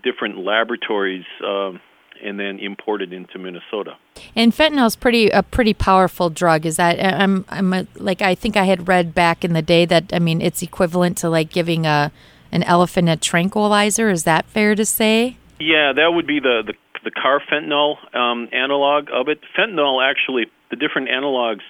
different 0.02 0.38
laboratories 0.38 1.24
um, 1.44 1.80
and 2.22 2.38
then 2.38 2.58
imported 2.58 3.12
into 3.12 3.38
Minnesota. 3.38 3.96
And 4.34 4.52
fentanyl 4.52 4.86
is 4.86 4.96
pretty 4.96 5.28
a 5.28 5.42
pretty 5.42 5.74
powerful 5.74 6.30
drug. 6.30 6.66
Is 6.66 6.76
that 6.76 7.02
I'm 7.02 7.44
I'm 7.48 7.72
a, 7.72 7.86
like 7.96 8.22
I 8.22 8.34
think 8.34 8.56
I 8.56 8.64
had 8.64 8.88
read 8.88 9.14
back 9.14 9.44
in 9.44 9.52
the 9.52 9.62
day 9.62 9.84
that 9.86 10.12
I 10.12 10.18
mean 10.18 10.40
it's 10.40 10.62
equivalent 10.62 11.18
to 11.18 11.28
like 11.28 11.50
giving 11.50 11.86
a 11.86 12.12
an 12.52 12.62
elephant 12.62 13.08
a 13.08 13.16
tranquilizer. 13.16 14.10
Is 14.10 14.24
that 14.24 14.46
fair 14.46 14.74
to 14.74 14.84
say? 14.84 15.36
Yeah, 15.58 15.92
that 15.94 16.12
would 16.14 16.26
be 16.26 16.40
the 16.40 16.62
the, 16.66 16.74
the 17.04 17.10
carfentanil 17.10 18.16
um, 18.16 18.48
analog 18.52 19.08
of 19.12 19.28
it. 19.28 19.40
Fentanyl 19.56 20.02
actually 20.02 20.46
the 20.70 20.76
different 20.76 21.08
analogs 21.08 21.62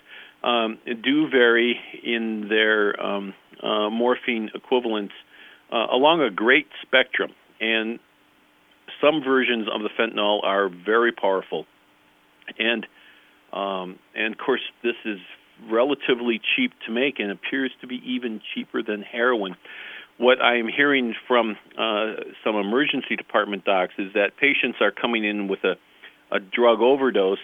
um, 0.42 0.78
do 1.02 1.28
vary 1.28 1.78
in 2.02 2.48
their 2.48 3.00
um, 3.02 3.34
uh, 3.62 3.90
morphine 3.90 4.50
equivalents 4.54 5.14
uh, 5.72 5.86
along 5.90 6.20
a 6.20 6.30
great 6.30 6.68
spectrum, 6.82 7.32
and 7.60 7.98
some 9.00 9.22
versions 9.22 9.66
of 9.72 9.82
the 9.82 9.90
fentanyl 9.98 10.42
are 10.44 10.68
very 10.68 11.12
powerful, 11.12 11.66
and 12.58 12.86
um, 13.52 13.98
and 14.14 14.34
of 14.34 14.38
course 14.38 14.62
this 14.82 14.96
is 15.04 15.18
relatively 15.70 16.40
cheap 16.54 16.72
to 16.86 16.92
make 16.92 17.18
and 17.18 17.30
appears 17.30 17.70
to 17.80 17.86
be 17.86 18.00
even 18.04 18.40
cheaper 18.54 18.82
than 18.82 19.02
heroin. 19.02 19.56
What 20.18 20.40
I 20.40 20.58
am 20.58 20.68
hearing 20.68 21.14
from 21.26 21.56
uh, 21.78 22.14
some 22.44 22.56
emergency 22.56 23.16
department 23.16 23.64
docs 23.64 23.94
is 23.98 24.12
that 24.14 24.36
patients 24.38 24.78
are 24.80 24.90
coming 24.90 25.24
in 25.24 25.48
with 25.48 25.60
a, 25.64 25.76
a 26.34 26.40
drug 26.40 26.80
overdose 26.80 27.38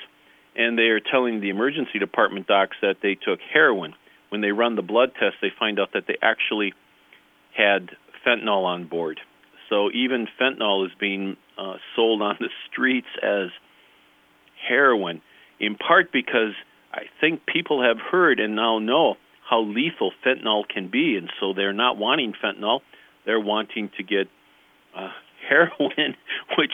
and 0.56 0.78
they 0.78 0.88
are 0.88 1.00
telling 1.00 1.40
the 1.40 1.48
emergency 1.48 1.98
department 1.98 2.46
docs 2.46 2.76
that 2.82 2.96
they 3.02 3.14
took 3.14 3.40
heroin. 3.52 3.94
When 4.28 4.40
they 4.40 4.52
run 4.52 4.76
the 4.76 4.82
blood 4.82 5.12
test, 5.18 5.36
they 5.40 5.50
find 5.58 5.78
out 5.78 5.90
that 5.94 6.04
they 6.06 6.16
actually 6.22 6.74
had 7.56 7.90
fentanyl 8.26 8.64
on 8.64 8.86
board. 8.86 9.20
So 9.68 9.90
even 9.92 10.26
fentanyl 10.40 10.86
is 10.86 10.92
being 10.98 11.36
uh, 11.58 11.74
sold 11.94 12.22
on 12.22 12.36
the 12.40 12.48
streets 12.70 13.08
as 13.22 13.48
heroin, 14.68 15.20
in 15.60 15.76
part 15.76 16.12
because 16.12 16.54
I 16.92 17.02
think 17.20 17.46
people 17.46 17.82
have 17.82 17.98
heard 17.98 18.40
and 18.40 18.56
now 18.56 18.78
know 18.78 19.16
how 19.48 19.62
lethal 19.62 20.12
fentanyl 20.24 20.68
can 20.68 20.88
be, 20.88 21.16
and 21.16 21.30
so 21.40 21.52
they're 21.52 21.72
not 21.72 21.96
wanting 21.96 22.32
fentanyl; 22.42 22.80
they're 23.26 23.40
wanting 23.40 23.90
to 23.96 24.02
get 24.02 24.28
uh, 24.96 25.10
heroin, 25.48 26.16
which 26.56 26.72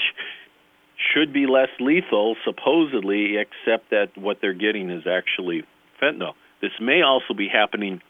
should 1.13 1.33
be 1.33 1.47
less 1.47 1.69
lethal, 1.81 2.37
supposedly, 2.45 3.37
except 3.37 3.91
that 3.91 4.09
what 4.17 4.39
they're 4.41 4.53
getting 4.53 4.91
is 4.91 5.05
actually 5.07 5.63
fentanyl. 6.03 6.33
This 6.61 6.73
may 6.81 7.03
also 7.03 7.35
be 7.35 7.49
happening 7.49 8.01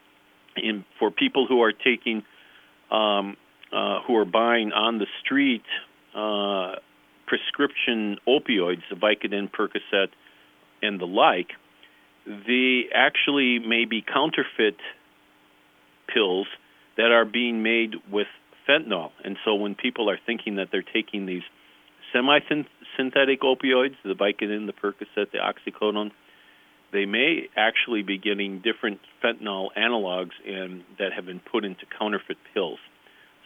in 0.57 0.85
for 0.99 1.11
people 1.11 1.47
who 1.47 1.63
are 1.63 1.73
taking, 1.73 2.25
um, 2.91 3.37
uh, 3.73 4.01
who 4.07 4.17
are 4.17 4.25
buying 4.25 4.73
on 4.73 4.99
the 4.99 5.07
street 5.23 5.65
uh, 6.19 6.77
prescription 7.27 8.19
opioids, 8.27 8.83
the 8.91 8.97
Vicodin, 8.97 9.51
Percocet, 9.51 10.09
and 10.83 11.01
the 11.01 11.07
like. 11.07 11.51
They 12.27 12.85
actually 12.95 13.59
may 13.59 13.85
be 13.85 14.03
counterfeit 14.03 14.77
pills 16.13 16.47
that 16.97 17.13
are 17.13 17.25
being 17.25 17.63
made 17.63 17.95
with 18.11 18.27
fentanyl. 18.69 19.11
And 19.25 19.37
so 19.45 19.55
when 19.55 19.75
people 19.75 20.11
are 20.11 20.19
thinking 20.27 20.57
that 20.57 20.69
they're 20.73 20.83
taking 20.83 21.27
these 21.27 21.43
semi-synthetic 22.13 23.41
opioids, 23.41 23.95
the 24.05 24.15
Vicodin, 24.15 24.67
the 24.67 24.73
Percocet, 24.73 25.31
the 25.33 25.39
oxycodone, 25.39 26.11
they 26.93 27.05
may 27.05 27.49
actually 27.57 28.03
be 28.03 28.19
getting 28.19 28.61
different 28.63 29.01
fentanyl 29.23 29.69
analogs 29.77 30.33
and 30.47 30.85
that 30.99 31.13
have 31.13 31.27
been 31.27 31.41
put 31.41 31.65
into 31.65 31.85
counterfeit 31.99 32.39
pills. 32.55 32.79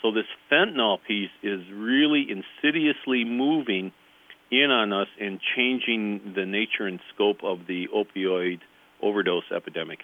So 0.03 0.11
this 0.11 0.27
fentanyl 0.51 0.99
piece 1.07 1.31
is 1.43 1.61
really 1.73 2.27
insidiously 2.29 3.25
moving 3.25 3.93
in 4.51 4.71
on 4.71 4.93
us 4.93 5.07
and 5.21 5.41
changing 5.57 6.35
the 6.35 6.45
nature 6.45 6.87
and 6.87 7.01
scope 7.15 7.43
of 7.43 7.67
the 7.69 7.89
opioid 7.95 8.59
overdose 9.01 9.51
epidemic. 9.55 10.01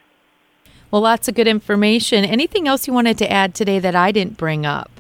Well, 0.91 1.03
lots 1.03 1.29
of 1.29 1.35
good 1.35 1.49
information. 1.49 2.25
Anything 2.25 2.67
else 2.67 2.87
you 2.87 2.95
wanted 2.95 3.19
to 3.19 3.31
add 3.31 3.55
today 3.55 3.79
that 3.81 3.95
I 3.95 4.13
didn't 4.13 4.39
bring 4.39 4.65
up? 4.65 4.91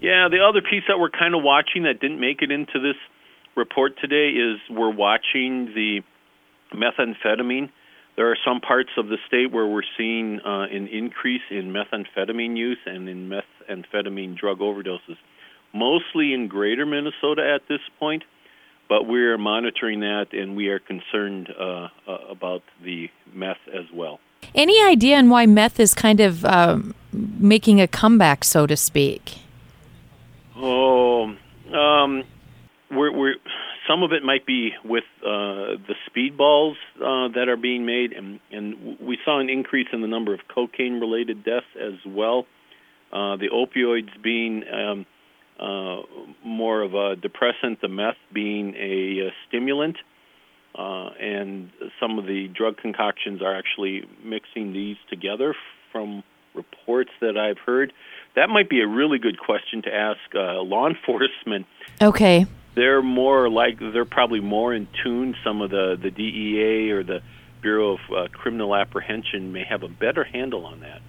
Yeah, 0.00 0.28
the 0.30 0.40
other 0.40 0.62
piece 0.62 0.84
that 0.88 0.98
we're 0.98 1.10
kind 1.10 1.34
of 1.34 1.42
watching 1.42 1.82
that 1.82 2.00
didn't 2.00 2.18
make 2.20 2.42
it 2.42 2.50
into 2.50 2.80
this 2.80 2.96
report 3.56 3.98
today 4.00 4.30
is 4.30 4.58
we're 4.70 4.90
watching 4.90 5.66
the 5.74 6.00
methamphetamine. 6.72 7.70
There 8.16 8.30
are 8.30 8.36
some 8.44 8.60
parts 8.60 8.90
of 8.98 9.08
the 9.08 9.16
state 9.26 9.50
where 9.52 9.66
we're 9.66 9.82
seeing 9.96 10.40
uh, 10.40 10.64
an 10.64 10.86
increase 10.88 11.42
in 11.50 11.72
methamphetamine 11.72 12.56
use 12.56 12.78
and 12.84 13.08
in 13.08 13.30
methamphetamine 13.30 14.36
drug 14.36 14.58
overdoses, 14.58 15.16
mostly 15.72 16.34
in 16.34 16.48
greater 16.48 16.84
Minnesota 16.84 17.42
at 17.54 17.66
this 17.68 17.80
point, 17.98 18.24
but 18.88 19.06
we're 19.06 19.38
monitoring 19.38 20.00
that 20.00 20.26
and 20.32 20.54
we 20.56 20.68
are 20.68 20.78
concerned 20.78 21.48
uh, 21.58 21.88
uh, 22.06 22.18
about 22.28 22.62
the 22.84 23.08
meth 23.32 23.56
as 23.72 23.86
well. 23.94 24.20
Any 24.54 24.82
idea 24.84 25.16
on 25.16 25.30
why 25.30 25.46
meth 25.46 25.80
is 25.80 25.94
kind 25.94 26.20
of 26.20 26.44
um, 26.44 26.94
making 27.12 27.80
a 27.80 27.88
comeback, 27.88 28.44
so 28.44 28.66
to 28.66 28.76
speak? 28.76 29.38
Oh, 30.56 31.34
um, 31.72 32.24
we're, 32.90 33.12
we're 33.16 33.36
some 33.88 34.02
of 34.02 34.12
it 34.12 34.22
might 34.22 34.46
be 34.46 34.70
with 34.84 35.04
uh, 35.22 35.78
the 35.88 35.94
speedballs 36.08 36.74
uh, 36.96 37.32
that 37.34 37.48
are 37.48 37.56
being 37.56 37.84
made, 37.84 38.12
and, 38.12 38.40
and 38.50 38.98
we 39.00 39.18
saw 39.24 39.40
an 39.40 39.48
increase 39.48 39.88
in 39.92 40.00
the 40.00 40.06
number 40.06 40.32
of 40.34 40.40
cocaine-related 40.54 41.44
deaths 41.44 41.66
as 41.80 41.94
well. 42.06 42.46
Uh, 43.12 43.36
the 43.36 43.48
opioids 43.52 44.10
being 44.22 44.64
um, 44.72 45.06
uh, 45.60 46.02
more 46.44 46.82
of 46.82 46.94
a 46.94 47.16
depressant, 47.16 47.80
the 47.80 47.88
meth 47.88 48.16
being 48.32 48.74
a, 48.74 49.28
a 49.28 49.30
stimulant, 49.48 49.96
uh, 50.78 51.10
and 51.20 51.70
some 52.00 52.18
of 52.18 52.26
the 52.26 52.48
drug 52.48 52.76
concoctions 52.78 53.42
are 53.42 53.54
actually 53.54 54.02
mixing 54.24 54.72
these 54.72 54.96
together 55.10 55.54
from 55.90 56.22
reports 56.54 57.10
that 57.20 57.36
I've 57.36 57.58
heard. 57.58 57.92
That 58.36 58.48
might 58.48 58.70
be 58.70 58.80
a 58.80 58.86
really 58.86 59.18
good 59.18 59.38
question 59.38 59.82
to 59.82 59.94
ask 59.94 60.20
uh, 60.34 60.60
law 60.62 60.88
enforcement. 60.88 61.66
Okay. 62.00 62.46
They're 62.74 63.02
more 63.02 63.50
like 63.50 63.78
they're 63.78 64.04
probably 64.04 64.40
more 64.40 64.72
in 64.72 64.88
tune. 65.02 65.34
Some 65.44 65.60
of 65.60 65.70
the 65.70 65.98
the 66.00 66.10
DEA 66.10 66.90
or 66.90 67.02
the 67.02 67.20
Bureau 67.60 67.94
of 67.94 68.00
uh, 68.10 68.28
Criminal 68.32 68.74
Apprehension 68.74 69.52
may 69.52 69.64
have 69.64 69.82
a 69.82 69.88
better 69.88 70.24
handle 70.24 70.64
on 70.66 70.80
that. 70.80 71.02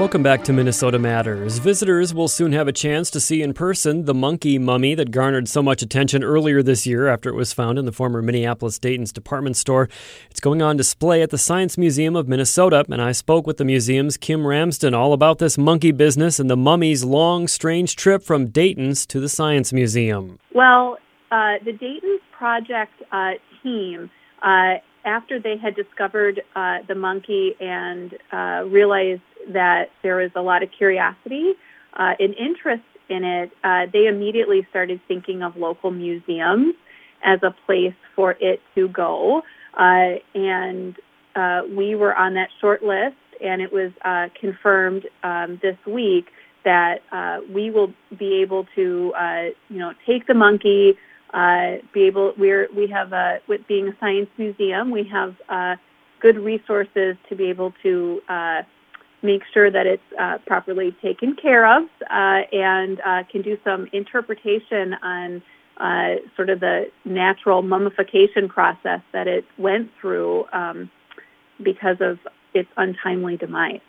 Welcome 0.00 0.22
back 0.22 0.44
to 0.44 0.54
Minnesota 0.54 0.98
Matters. 0.98 1.58
Visitors 1.58 2.14
will 2.14 2.26
soon 2.26 2.52
have 2.52 2.66
a 2.66 2.72
chance 2.72 3.10
to 3.10 3.20
see 3.20 3.42
in 3.42 3.52
person 3.52 4.06
the 4.06 4.14
monkey 4.14 4.58
mummy 4.58 4.94
that 4.94 5.10
garnered 5.10 5.46
so 5.46 5.62
much 5.62 5.82
attention 5.82 6.24
earlier 6.24 6.62
this 6.62 6.86
year 6.86 7.06
after 7.06 7.28
it 7.28 7.34
was 7.34 7.52
found 7.52 7.78
in 7.78 7.84
the 7.84 7.92
former 7.92 8.22
Minneapolis 8.22 8.78
Dayton's 8.78 9.12
department 9.12 9.58
store. 9.58 9.90
It's 10.30 10.40
going 10.40 10.62
on 10.62 10.78
display 10.78 11.20
at 11.20 11.28
the 11.28 11.36
Science 11.36 11.76
Museum 11.76 12.16
of 12.16 12.28
Minnesota, 12.28 12.86
and 12.88 13.02
I 13.02 13.12
spoke 13.12 13.46
with 13.46 13.58
the 13.58 13.64
museum's 13.66 14.16
Kim 14.16 14.46
Ramsden 14.46 14.94
all 14.94 15.12
about 15.12 15.36
this 15.36 15.58
monkey 15.58 15.92
business 15.92 16.40
and 16.40 16.48
the 16.48 16.56
mummy's 16.56 17.04
long, 17.04 17.46
strange 17.46 17.94
trip 17.94 18.22
from 18.22 18.46
Dayton's 18.46 19.04
to 19.04 19.20
the 19.20 19.28
Science 19.28 19.70
Museum. 19.70 20.38
Well, 20.54 20.96
uh, 21.30 21.56
the 21.62 21.72
Dayton's 21.72 22.22
project 22.38 23.02
uh, 23.12 23.32
team 23.62 24.10
uh, 24.42 24.76
after 25.04 25.40
they 25.40 25.56
had 25.56 25.74
discovered 25.74 26.42
uh, 26.54 26.78
the 26.86 26.94
monkey 26.94 27.54
and 27.60 28.16
uh, 28.32 28.64
realized 28.66 29.22
that 29.48 29.90
there 30.02 30.16
was 30.16 30.30
a 30.34 30.42
lot 30.42 30.62
of 30.62 30.70
curiosity 30.70 31.54
uh, 31.94 32.14
and 32.18 32.34
interest 32.34 32.82
in 33.08 33.24
it, 33.24 33.50
uh, 33.64 33.86
they 33.92 34.06
immediately 34.06 34.66
started 34.70 35.00
thinking 35.08 35.42
of 35.42 35.56
local 35.56 35.90
museums 35.90 36.74
as 37.24 37.42
a 37.42 37.54
place 37.66 37.94
for 38.14 38.36
it 38.40 38.60
to 38.74 38.88
go. 38.88 39.42
Uh, 39.74 40.14
and 40.34 40.96
uh, 41.34 41.62
we 41.74 41.94
were 41.94 42.14
on 42.14 42.34
that 42.34 42.48
short 42.60 42.82
list, 42.82 43.16
and 43.42 43.60
it 43.60 43.72
was 43.72 43.90
confirmed 44.38 45.06
um, 45.22 45.58
this 45.62 45.76
week 45.86 46.28
that 46.64 47.00
we 47.52 47.70
will 47.70 47.92
be 48.18 48.40
able 48.42 48.66
to, 48.74 49.12
you 49.68 49.78
know, 49.78 49.92
take 50.06 50.26
the 50.26 50.34
monkey, 50.34 50.96
uh, 51.32 51.76
be 51.92 52.04
able. 52.04 52.34
We're 52.36 52.68
we 52.74 52.86
have 52.88 53.12
a 53.12 53.40
with 53.48 53.66
being 53.66 53.88
a 53.88 53.96
science 54.00 54.28
museum, 54.36 54.90
we 54.90 55.04
have 55.04 55.34
uh, 55.48 55.76
good 56.20 56.38
resources 56.38 57.16
to 57.28 57.36
be 57.36 57.48
able 57.48 57.72
to 57.82 58.20
uh, 58.28 58.62
make 59.22 59.42
sure 59.52 59.70
that 59.70 59.86
it's 59.86 60.02
uh, 60.18 60.38
properly 60.46 60.94
taken 61.02 61.36
care 61.36 61.66
of, 61.66 61.84
uh, 62.10 62.42
and 62.52 63.00
uh, 63.00 63.22
can 63.30 63.42
do 63.42 63.58
some 63.64 63.88
interpretation 63.92 64.94
on 65.02 65.42
uh, 65.76 66.16
sort 66.36 66.50
of 66.50 66.60
the 66.60 66.90
natural 67.04 67.62
mummification 67.62 68.48
process 68.48 69.00
that 69.12 69.26
it 69.26 69.44
went 69.58 69.90
through 70.00 70.44
um, 70.52 70.90
because 71.62 71.96
of 72.00 72.18
its 72.54 72.68
untimely 72.76 73.36
demise. 73.36 73.80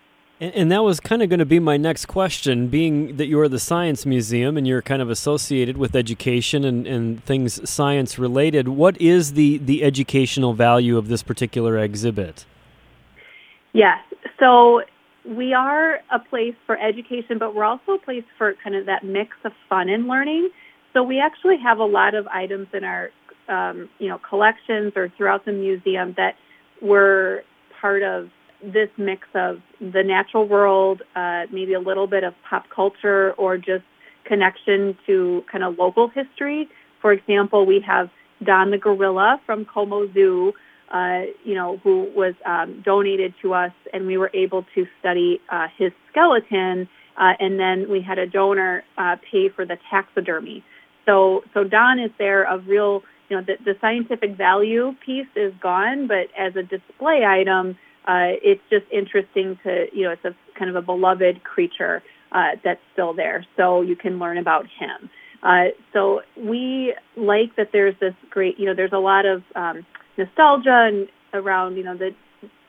And, 0.41 0.55
and 0.55 0.71
that 0.71 0.83
was 0.83 0.99
kind 0.99 1.21
of 1.21 1.29
going 1.29 1.39
to 1.39 1.45
be 1.45 1.59
my 1.59 1.77
next 1.77 2.07
question, 2.07 2.67
being 2.67 3.15
that 3.17 3.27
you're 3.27 3.47
the 3.47 3.59
Science 3.59 4.05
Museum 4.05 4.57
and 4.57 4.67
you're 4.67 4.81
kind 4.81 5.01
of 5.01 5.09
associated 5.09 5.77
with 5.77 5.95
education 5.95 6.65
and, 6.65 6.85
and 6.87 7.23
things 7.23 7.69
science 7.69 8.17
related. 8.19 8.67
What 8.67 8.99
is 8.99 9.33
the, 9.33 9.59
the 9.59 9.83
educational 9.83 10.53
value 10.53 10.97
of 10.97 11.07
this 11.07 11.21
particular 11.23 11.77
exhibit? 11.77 12.45
Yes. 13.71 13.99
So 14.39 14.81
we 15.23 15.53
are 15.53 15.99
a 16.11 16.19
place 16.19 16.55
for 16.65 16.77
education, 16.77 17.37
but 17.37 17.53
we're 17.53 17.63
also 17.63 17.93
a 17.93 17.99
place 17.99 18.23
for 18.37 18.55
kind 18.63 18.75
of 18.75 18.87
that 18.87 19.05
mix 19.05 19.37
of 19.45 19.51
fun 19.69 19.87
and 19.87 20.07
learning. 20.07 20.49
So 20.93 21.03
we 21.03 21.21
actually 21.21 21.57
have 21.63 21.77
a 21.77 21.85
lot 21.85 22.15
of 22.15 22.27
items 22.27 22.67
in 22.73 22.83
our, 22.83 23.11
um, 23.47 23.87
you 23.99 24.09
know, 24.09 24.17
collections 24.17 24.93
or 24.95 25.13
throughout 25.15 25.45
the 25.45 25.53
museum 25.53 26.15
that 26.17 26.35
were 26.81 27.43
part 27.79 28.01
of 28.01 28.29
this 28.63 28.89
mix 28.97 29.27
of 29.33 29.61
the 29.79 30.03
natural 30.03 30.47
world, 30.47 31.01
uh, 31.15 31.43
maybe 31.51 31.73
a 31.73 31.79
little 31.79 32.07
bit 32.07 32.23
of 32.23 32.33
pop 32.49 32.65
culture, 32.69 33.33
or 33.33 33.57
just 33.57 33.83
connection 34.25 34.97
to 35.05 35.43
kind 35.51 35.63
of 35.63 35.77
local 35.77 36.07
history. 36.09 36.69
For 37.01 37.11
example, 37.11 37.65
we 37.65 37.79
have 37.85 38.09
Don 38.43 38.71
the 38.71 38.77
gorilla 38.77 39.41
from 39.45 39.65
Como 39.65 40.11
Zoo, 40.13 40.53
uh, 40.91 41.21
you 41.43 41.55
know, 41.55 41.77
who 41.83 42.11
was 42.15 42.33
um, 42.45 42.81
donated 42.85 43.33
to 43.41 43.53
us, 43.53 43.71
and 43.93 44.05
we 44.05 44.17
were 44.17 44.31
able 44.33 44.65
to 44.75 44.85
study 44.99 45.39
uh, 45.49 45.67
his 45.77 45.91
skeleton. 46.11 46.87
Uh, 47.17 47.33
and 47.39 47.59
then 47.59 47.89
we 47.89 48.01
had 48.01 48.17
a 48.17 48.25
donor 48.25 48.83
uh, 48.97 49.15
pay 49.31 49.49
for 49.49 49.65
the 49.65 49.77
taxidermy. 49.89 50.63
So, 51.05 51.43
so 51.53 51.63
Don 51.63 51.99
is 51.99 52.11
there 52.17 52.47
of 52.47 52.67
real, 52.67 53.03
you 53.29 53.37
know, 53.37 53.43
the, 53.43 53.55
the 53.63 53.77
scientific 53.81 54.37
value 54.37 54.93
piece 55.05 55.27
is 55.35 55.53
gone, 55.61 56.07
but 56.07 56.27
as 56.37 56.55
a 56.55 56.63
display 56.63 57.25
item, 57.25 57.77
uh, 58.07 58.33
it's 58.41 58.61
just 58.69 58.85
interesting 58.91 59.57
to, 59.63 59.85
you 59.93 60.03
know, 60.03 60.11
it's 60.11 60.25
a 60.25 60.35
kind 60.57 60.69
of 60.69 60.75
a 60.75 60.81
beloved 60.81 61.43
creature 61.43 62.01
uh, 62.31 62.51
that's 62.63 62.81
still 62.93 63.13
there. 63.13 63.45
So 63.57 63.81
you 63.81 63.95
can 63.95 64.19
learn 64.19 64.37
about 64.37 64.65
him. 64.65 65.09
Uh, 65.43 65.65
so 65.93 66.21
we 66.37 66.95
like 67.15 67.55
that 67.57 67.69
there's 67.73 67.95
this 67.99 68.13
great, 68.29 68.59
you 68.59 68.65
know, 68.65 68.75
there's 68.75 68.93
a 68.93 68.99
lot 68.99 69.25
of 69.25 69.43
um, 69.55 69.85
nostalgia 70.17 70.87
and 70.87 71.07
around, 71.33 71.77
you 71.77 71.83
know, 71.83 71.97
the 71.97 72.11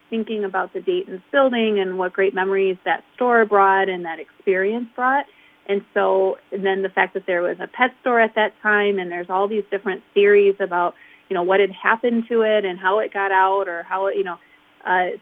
thinking 0.09 0.43
about 0.43 0.73
the 0.73 0.81
Dayton's 0.81 1.21
building 1.31 1.79
and 1.79 1.97
what 1.97 2.13
great 2.13 2.35
memories 2.35 2.77
that 2.85 3.03
store 3.15 3.45
brought 3.45 3.89
and 3.89 4.05
that 4.05 4.19
experience 4.19 4.87
brought. 4.95 5.25
And 5.67 5.81
so, 5.93 6.37
and 6.51 6.65
then 6.65 6.81
the 6.83 6.89
fact 6.89 7.13
that 7.13 7.23
there 7.25 7.41
was 7.41 7.57
a 7.59 7.67
pet 7.67 7.91
store 8.01 8.19
at 8.19 8.35
that 8.35 8.53
time, 8.61 8.99
and 8.99 9.11
there's 9.11 9.29
all 9.29 9.47
these 9.47 9.63
different 9.71 10.03
theories 10.13 10.55
about, 10.59 10.93
you 11.29 11.33
know, 11.33 11.41
what 11.41 11.59
had 11.59 11.71
happened 11.71 12.25
to 12.29 12.41
it 12.41 12.65
and 12.65 12.77
how 12.77 12.99
it 12.99 13.13
got 13.13 13.31
out, 13.31 13.67
or 13.67 13.83
how 13.83 14.07
it, 14.07 14.17
you 14.17 14.23
know, 14.23 14.37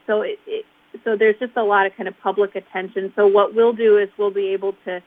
so 0.07 0.21
it, 0.21 0.39
it, 0.47 0.65
so 1.03 1.15
there's 1.17 1.37
just 1.39 1.55
a 1.55 1.63
lot 1.63 1.85
of 1.85 1.93
kind 1.95 2.07
of 2.07 2.15
public 2.21 2.55
attention. 2.55 3.13
So 3.15 3.27
what 3.27 3.55
we'll 3.55 3.73
do 3.73 3.97
is 3.97 4.09
we'll 4.17 4.33
be 4.33 4.47
able 4.49 4.73
to, 4.85 5.01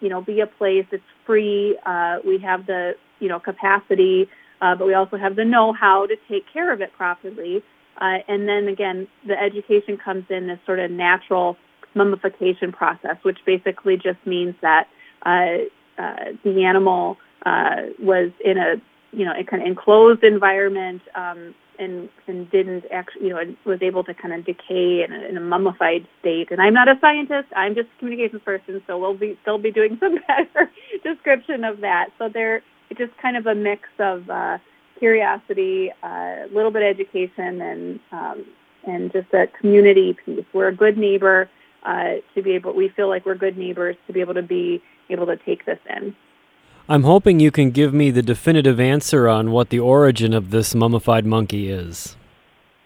you 0.00 0.08
know, 0.08 0.22
be 0.22 0.40
a 0.40 0.46
place. 0.46 0.86
that's 0.90 1.02
free. 1.26 1.78
Uh, 1.84 2.18
we 2.24 2.38
have 2.38 2.66
the, 2.66 2.92
you 3.18 3.28
know, 3.28 3.40
capacity 3.40 4.28
uh, 4.60 4.74
but 4.74 4.86
we 4.86 4.94
also 4.94 5.16
have 5.16 5.36
the 5.36 5.44
know-how 5.44 6.06
to 6.06 6.16
take 6.28 6.44
care 6.52 6.72
of 6.72 6.80
it 6.80 6.92
properly. 6.96 7.62
Uh, 8.00 8.18
and 8.28 8.48
then 8.48 8.68
again, 8.68 9.06
the 9.26 9.34
education 9.40 9.96
comes 10.02 10.24
in 10.30 10.46
this 10.46 10.58
sort 10.66 10.78
of 10.78 10.90
natural 10.90 11.56
mummification 11.94 12.72
process, 12.72 13.16
which 13.22 13.38
basically 13.46 13.96
just 13.96 14.18
means 14.24 14.54
that 14.62 14.88
uh, 15.26 15.64
uh, 16.00 16.32
the 16.44 16.64
animal 16.64 17.16
uh, 17.44 17.90
was 18.00 18.30
in 18.44 18.56
a 18.58 18.74
you 19.12 19.24
know 19.24 19.32
a 19.36 19.44
kind 19.44 19.62
of 19.62 19.68
enclosed 19.68 20.22
environment 20.22 21.02
um, 21.14 21.54
and 21.78 22.08
and 22.26 22.50
didn't 22.50 22.84
actually 22.90 23.26
you 23.26 23.30
know 23.30 23.54
was 23.64 23.80
able 23.82 24.04
to 24.04 24.14
kind 24.14 24.34
of 24.34 24.44
decay 24.44 25.04
in 25.04 25.12
a, 25.12 25.20
in 25.28 25.36
a 25.36 25.40
mummified 25.40 26.06
state. 26.20 26.50
And 26.50 26.60
I'm 26.60 26.74
not 26.74 26.88
a 26.88 26.98
scientist; 27.00 27.48
I'm 27.56 27.74
just 27.74 27.88
a 27.96 27.98
communications 27.98 28.42
person, 28.44 28.82
so 28.86 28.98
we'll 28.98 29.14
be 29.14 29.38
still 29.42 29.58
be 29.58 29.70
doing 29.70 29.96
some 30.00 30.18
better 30.26 30.70
description 31.02 31.64
of 31.64 31.80
that. 31.80 32.10
So 32.18 32.28
there 32.28 32.62
it's 32.90 32.98
just 32.98 33.16
kind 33.18 33.36
of 33.36 33.46
a 33.46 33.54
mix 33.54 33.88
of 33.98 34.28
uh, 34.30 34.58
curiosity, 34.98 35.90
a 36.02 36.06
uh, 36.06 36.46
little 36.52 36.70
bit 36.70 36.82
of 36.82 36.88
education, 36.88 37.60
and 37.60 38.00
um, 38.12 38.44
and 38.86 39.12
just 39.12 39.32
a 39.32 39.46
community 39.58 40.16
piece. 40.24 40.44
We're 40.52 40.68
a 40.68 40.74
good 40.74 40.98
neighbor 40.98 41.48
uh, 41.84 42.16
to 42.34 42.42
be 42.42 42.52
able. 42.52 42.74
We 42.74 42.88
feel 42.90 43.08
like 43.08 43.26
we're 43.26 43.34
good 43.34 43.56
neighbors 43.56 43.96
to 44.06 44.12
be 44.12 44.20
able 44.20 44.34
to 44.34 44.42
be 44.42 44.82
able 45.10 45.26
to 45.26 45.36
take 45.36 45.64
this 45.64 45.78
in. 45.88 46.14
I'm 46.90 47.02
hoping 47.02 47.38
you 47.38 47.50
can 47.50 47.70
give 47.70 47.92
me 47.92 48.10
the 48.10 48.22
definitive 48.22 48.80
answer 48.80 49.28
on 49.28 49.50
what 49.50 49.68
the 49.68 49.78
origin 49.78 50.32
of 50.32 50.50
this 50.50 50.74
mummified 50.74 51.26
monkey 51.26 51.68
is. 51.68 52.16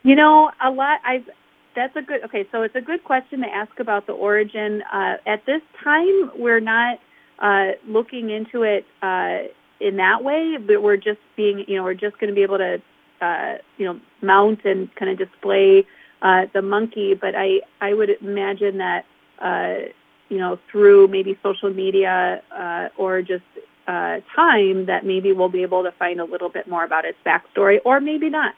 You 0.03 0.17
know, 0.17 0.51
a 0.61 0.71
lot. 0.71 0.99
I've 1.05 1.29
that's 1.77 1.95
a 1.95 2.03
good. 2.03 2.25
Okay, 2.25 2.45
so 2.51 2.63
it's 2.63 2.75
a 2.75 2.81
good 2.81 3.05
question 3.05 3.41
to 3.43 3.47
ask 3.47 3.79
about 3.79 4.09
the 4.09 4.13
origin. 4.13 4.83
Uh, 4.93 5.15
at 5.25 5.47
this 5.47 5.63
time, 5.85 6.33
we're 6.35 6.59
not 6.59 6.99
uh, 7.39 7.73
looking 7.87 8.31
into 8.31 8.65
it 8.65 8.85
uh, 9.03 9.49
in 9.81 9.97
that 9.99 10.25
way, 10.25 10.57
but 10.59 10.83
we're 10.83 10.97
just 10.97 11.21
being, 11.37 11.65
you 11.69 11.77
know, 11.77 11.85
we're 11.85 11.95
just 11.95 12.19
going 12.19 12.29
to 12.29 12.35
be 12.35 12.43
able 12.43 12.59
to, 12.59 12.83
uh, 13.25 13.55
you 13.79 13.87
know, 13.87 14.01
mount 14.21 14.65
and 14.65 14.93
kind 14.97 15.13
of 15.13 15.17
display 15.17 15.87
uh, 16.23 16.43
the 16.53 16.61
monkey. 16.61 17.15
But 17.15 17.37
I, 17.37 17.61
I 17.81 17.95
would 17.95 18.11
imagine 18.21 18.79
that, 18.79 19.05
uh, 19.39 19.89
you 20.29 20.39
know, 20.39 20.59
through 20.73 21.07
maybe 21.07 21.39
social 21.41 21.73
media 21.73 22.43
or 22.97 23.23
just 23.23 23.45
uh, 23.87 24.21
time, 24.35 24.87
that 24.87 25.05
maybe 25.05 25.33
we'll 25.33 25.49
be 25.49 25.63
able 25.63 25.83
to 25.85 25.93
find 25.93 26.21
a 26.21 26.25
little 26.25 26.49
bit 26.49 26.69
more 26.69 26.85
about 26.85 27.05
its 27.05 27.19
backstory, 27.25 27.79
or 27.85 28.01
maybe 28.01 28.29
not. 28.31 28.55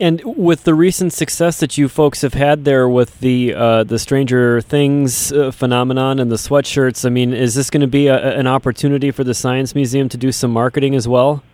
And 0.00 0.20
with 0.24 0.64
the 0.64 0.74
recent 0.74 1.12
success 1.12 1.60
that 1.60 1.78
you 1.78 1.88
folks 1.88 2.22
have 2.22 2.34
had 2.34 2.64
there 2.64 2.88
with 2.88 3.20
the 3.20 3.54
uh, 3.54 3.84
the 3.84 3.98
Stranger 3.98 4.60
Things 4.60 5.30
uh, 5.30 5.52
phenomenon 5.52 6.18
and 6.18 6.32
the 6.32 6.36
sweatshirts, 6.36 7.06
I 7.06 7.10
mean, 7.10 7.32
is 7.32 7.54
this 7.54 7.70
going 7.70 7.80
to 7.80 7.86
be 7.86 8.08
a, 8.08 8.36
an 8.36 8.48
opportunity 8.48 9.12
for 9.12 9.22
the 9.22 9.34
Science 9.34 9.74
Museum 9.74 10.08
to 10.08 10.16
do 10.16 10.32
some 10.32 10.52
marketing 10.52 10.96
as 10.96 11.06
well? 11.06 11.44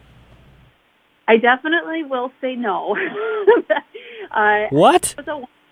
I 1.29 1.37
definitely 1.37 2.03
will 2.03 2.33
say 2.41 2.57
no. 2.57 2.97
uh, 4.31 4.67
what? 4.71 5.15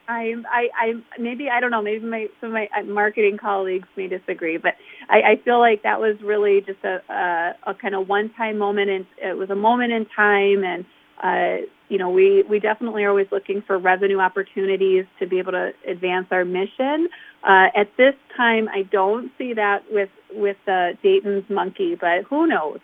I, 0.09 0.35
I, 0.51 0.69
I, 0.75 0.93
maybe 1.21 1.49
I 1.51 1.61
don't 1.61 1.71
know. 1.71 1.83
Maybe 1.83 2.05
my 2.05 2.27
some 2.41 2.51
of 2.51 2.55
my 2.55 2.69
uh, 2.77 2.83
marketing 2.85 3.37
colleagues 3.39 3.89
may 3.97 4.09
disagree, 4.09 4.57
but 4.57 4.75
I, 5.11 5.33
I 5.33 5.37
feel 5.45 5.61
like 5.61 5.83
that 5.83 6.01
was 6.01 6.17
really 6.23 6.63
just 6.63 6.83
a, 6.83 7.01
a, 7.13 7.71
a 7.71 7.75
kind 7.75 7.95
of 7.95 8.09
one-time 8.09 8.59
moment, 8.59 8.89
and 8.91 9.07
it 9.23 9.37
was 9.37 9.51
a 9.51 9.55
moment 9.55 9.93
in 9.93 10.07
time, 10.17 10.65
and 10.65 10.85
uh, 11.23 11.67
you 11.89 11.99
know, 11.99 12.11
we, 12.11 12.43
we 12.49 12.59
definitely 12.59 13.05
are 13.05 13.11
always 13.11 13.27
looking 13.33 13.63
for 13.67 13.79
revenue 13.79 14.19
opportunities 14.19 15.05
to 15.19 15.27
be 15.27 15.39
able 15.39 15.53
to 15.53 15.73
advance 15.87 16.27
our 16.31 16.45
mission. 16.45 17.09
Uh, 17.43 17.67
at 17.77 17.89
this 17.97 18.15
time, 18.37 18.69
I 18.69 18.83
don't 18.91 19.31
see 19.39 19.53
that 19.55 19.85
with 19.91 20.11
with 20.33 20.57
uh, 20.67 20.91
Dayton's 21.03 21.49
monkey, 21.51 21.97
but 22.01 22.25
who 22.29 22.47
knows? 22.47 22.79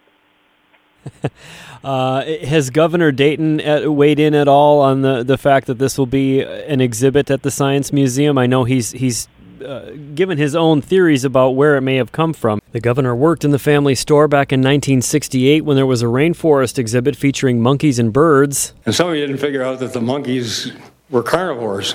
uh, 1.84 2.24
has 2.24 2.70
Governor 2.70 3.12
Dayton 3.12 3.60
uh, 3.60 3.90
weighed 3.90 4.18
in 4.18 4.34
at 4.34 4.48
all 4.48 4.80
on 4.80 5.02
the, 5.02 5.22
the 5.22 5.38
fact 5.38 5.66
that 5.66 5.78
this 5.78 5.98
will 5.98 6.06
be 6.06 6.40
an 6.40 6.80
exhibit 6.80 7.30
at 7.30 7.42
the 7.42 7.50
Science 7.50 7.92
Museum? 7.92 8.38
I 8.38 8.46
know 8.46 8.64
he's 8.64 8.92
he's 8.92 9.28
uh, 9.64 9.92
given 10.14 10.36
his 10.36 10.54
own 10.54 10.82
theories 10.82 11.24
about 11.24 11.50
where 11.50 11.76
it 11.76 11.80
may 11.80 11.96
have 11.96 12.12
come 12.12 12.32
from. 12.32 12.60
The 12.72 12.80
governor 12.80 13.14
worked 13.14 13.44
in 13.44 13.50
the 13.50 13.58
family 13.58 13.94
store 13.94 14.28
back 14.28 14.52
in 14.52 14.60
1968 14.60 15.64
when 15.64 15.76
there 15.76 15.86
was 15.86 16.02
a 16.02 16.06
rainforest 16.06 16.78
exhibit 16.78 17.16
featuring 17.16 17.62
monkeys 17.62 17.98
and 17.98 18.12
birds. 18.12 18.74
And 18.84 18.94
some 18.94 19.08
of 19.08 19.14
you 19.14 19.26
didn't 19.26 19.40
figure 19.40 19.62
out 19.62 19.78
that 19.78 19.92
the 19.92 20.00
monkeys 20.00 20.72
were 21.08 21.22
carnivores. 21.22 21.94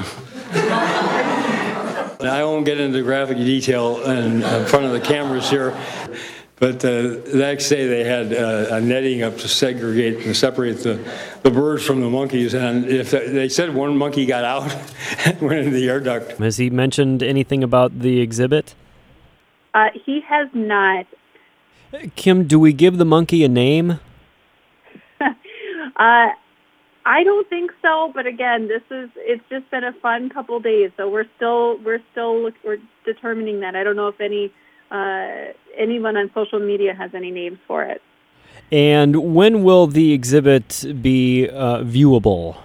I 2.22 2.44
won't 2.44 2.66
get 2.66 2.80
into 2.80 3.02
graphic 3.04 3.38
detail 3.38 4.02
in, 4.04 4.42
in 4.42 4.66
front 4.66 4.86
of 4.86 4.92
the 4.92 5.00
cameras 5.00 5.50
here, 5.50 5.78
but 6.60 6.84
uh, 6.84 7.02
the 7.02 7.32
next 7.36 7.70
day 7.70 7.88
they 7.88 8.04
had 8.04 8.34
uh, 8.34 8.76
a 8.76 8.82
netting 8.82 9.24
up 9.24 9.38
to 9.38 9.48
segregate 9.48 10.26
and 10.26 10.36
separate 10.36 10.84
the, 10.84 11.00
the 11.44 11.50
birds 11.50 11.86
from 11.86 12.02
the 12.02 12.10
monkeys. 12.10 12.54
And 12.54 12.86
if 12.86 13.12
they 13.12 13.48
said 13.48 13.74
one 13.74 13.98
monkey 13.98 14.26
got 14.26 14.44
out 14.44 14.76
and 15.26 15.40
went 15.42 15.60
into 15.60 15.72
the 15.72 15.88
air 15.88 16.02
duct. 16.02 16.34
Has 16.34 16.58
he 16.58 16.70
mentioned 16.70 17.24
anything 17.24 17.64
about 17.64 18.00
the 18.00 18.20
exhibit? 18.20 18.76
Uh, 19.74 19.88
he 20.06 20.22
has 20.28 20.50
not. 20.54 21.06
Kim, 22.16 22.46
do 22.46 22.60
we 22.60 22.74
give 22.74 22.98
the 22.98 23.06
monkey 23.06 23.44
a 23.44 23.50
name? 23.50 23.92
uh, 25.22 25.34
I 25.96 27.24
don't 27.24 27.50
think 27.50 27.72
so, 27.82 28.12
but 28.14 28.28
again, 28.28 28.68
this 28.68 28.84
is 28.92 29.10
it's 29.16 29.44
just 29.50 29.70
been 29.72 29.84
a 29.84 29.94
fun 29.94 30.30
couple 30.30 30.60
days, 30.60 30.92
so 30.98 31.10
we're 31.10 31.26
still 31.38 31.78
we're 31.80 32.02
still 32.12 32.52
we're 32.64 32.78
determining 33.06 33.62
that. 33.62 33.76
I 33.76 33.84
don't 33.84 33.96
know 33.96 34.10
if 34.10 34.20
any 34.20 34.52
uh, 34.92 35.54
anyone 35.78 36.18
on 36.18 36.32
social 36.34 36.60
media 36.60 36.94
has 36.94 37.12
any 37.14 37.32
names 37.32 37.60
for 37.68 37.84
it. 37.84 38.02
And 38.72 39.34
when 39.34 39.64
will 39.64 39.88
the 39.88 40.14
exhibit 40.14 40.86
be 41.02 41.50
uh, 41.50 41.80
viewable? 41.80 42.58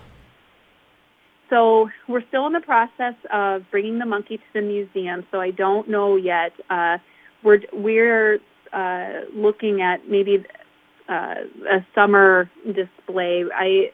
So 1.51 1.89
we're 2.09 2.27
still 2.29 2.47
in 2.47 2.53
the 2.53 2.61
process 2.61 3.15
of 3.33 3.63
bringing 3.71 3.99
the 3.99 4.07
monkey 4.07 4.39
to 4.39 4.45
the 4.55 4.61
museum. 4.61 5.25
So 5.31 5.41
I 5.41 5.51
don't 5.51 5.89
know 5.89 6.17
yet. 6.17 6.53
Uh, 6.69 6.99
we're 7.43 7.61
we're 7.73 8.41
uh, 8.73 9.21
looking 9.35 9.83
at 9.83 10.09
maybe 10.09 10.45
uh, 11.09 11.35
a 11.71 11.87
summer 11.95 12.51
display. 12.67 13.45
I 13.55 13.93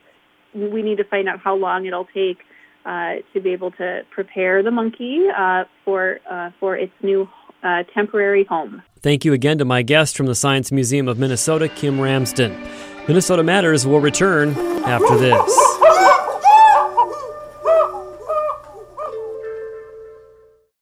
we 0.54 0.82
need 0.82 0.98
to 0.98 1.04
find 1.04 1.28
out 1.28 1.40
how 1.40 1.54
long 1.54 1.86
it'll 1.86 2.06
take 2.06 2.38
uh, 2.84 3.16
to 3.34 3.40
be 3.40 3.50
able 3.50 3.72
to 3.72 4.02
prepare 4.10 4.62
the 4.62 4.70
monkey 4.70 5.26
uh, 5.36 5.64
for 5.84 6.20
uh, 6.30 6.50
for 6.58 6.76
its 6.76 6.92
new 7.02 7.28
uh, 7.62 7.84
temporary 7.94 8.44
home. 8.44 8.82
Thank 9.02 9.24
you 9.24 9.32
again 9.32 9.58
to 9.58 9.64
my 9.64 9.82
guest 9.82 10.16
from 10.16 10.26
the 10.26 10.34
Science 10.34 10.70
Museum 10.70 11.08
of 11.08 11.18
Minnesota, 11.18 11.68
Kim 11.68 12.00
Ramsden. 12.00 12.56
Minnesota 13.08 13.42
Matters 13.42 13.86
will 13.86 14.00
return 14.00 14.50
after 14.84 15.16
this. 15.16 15.76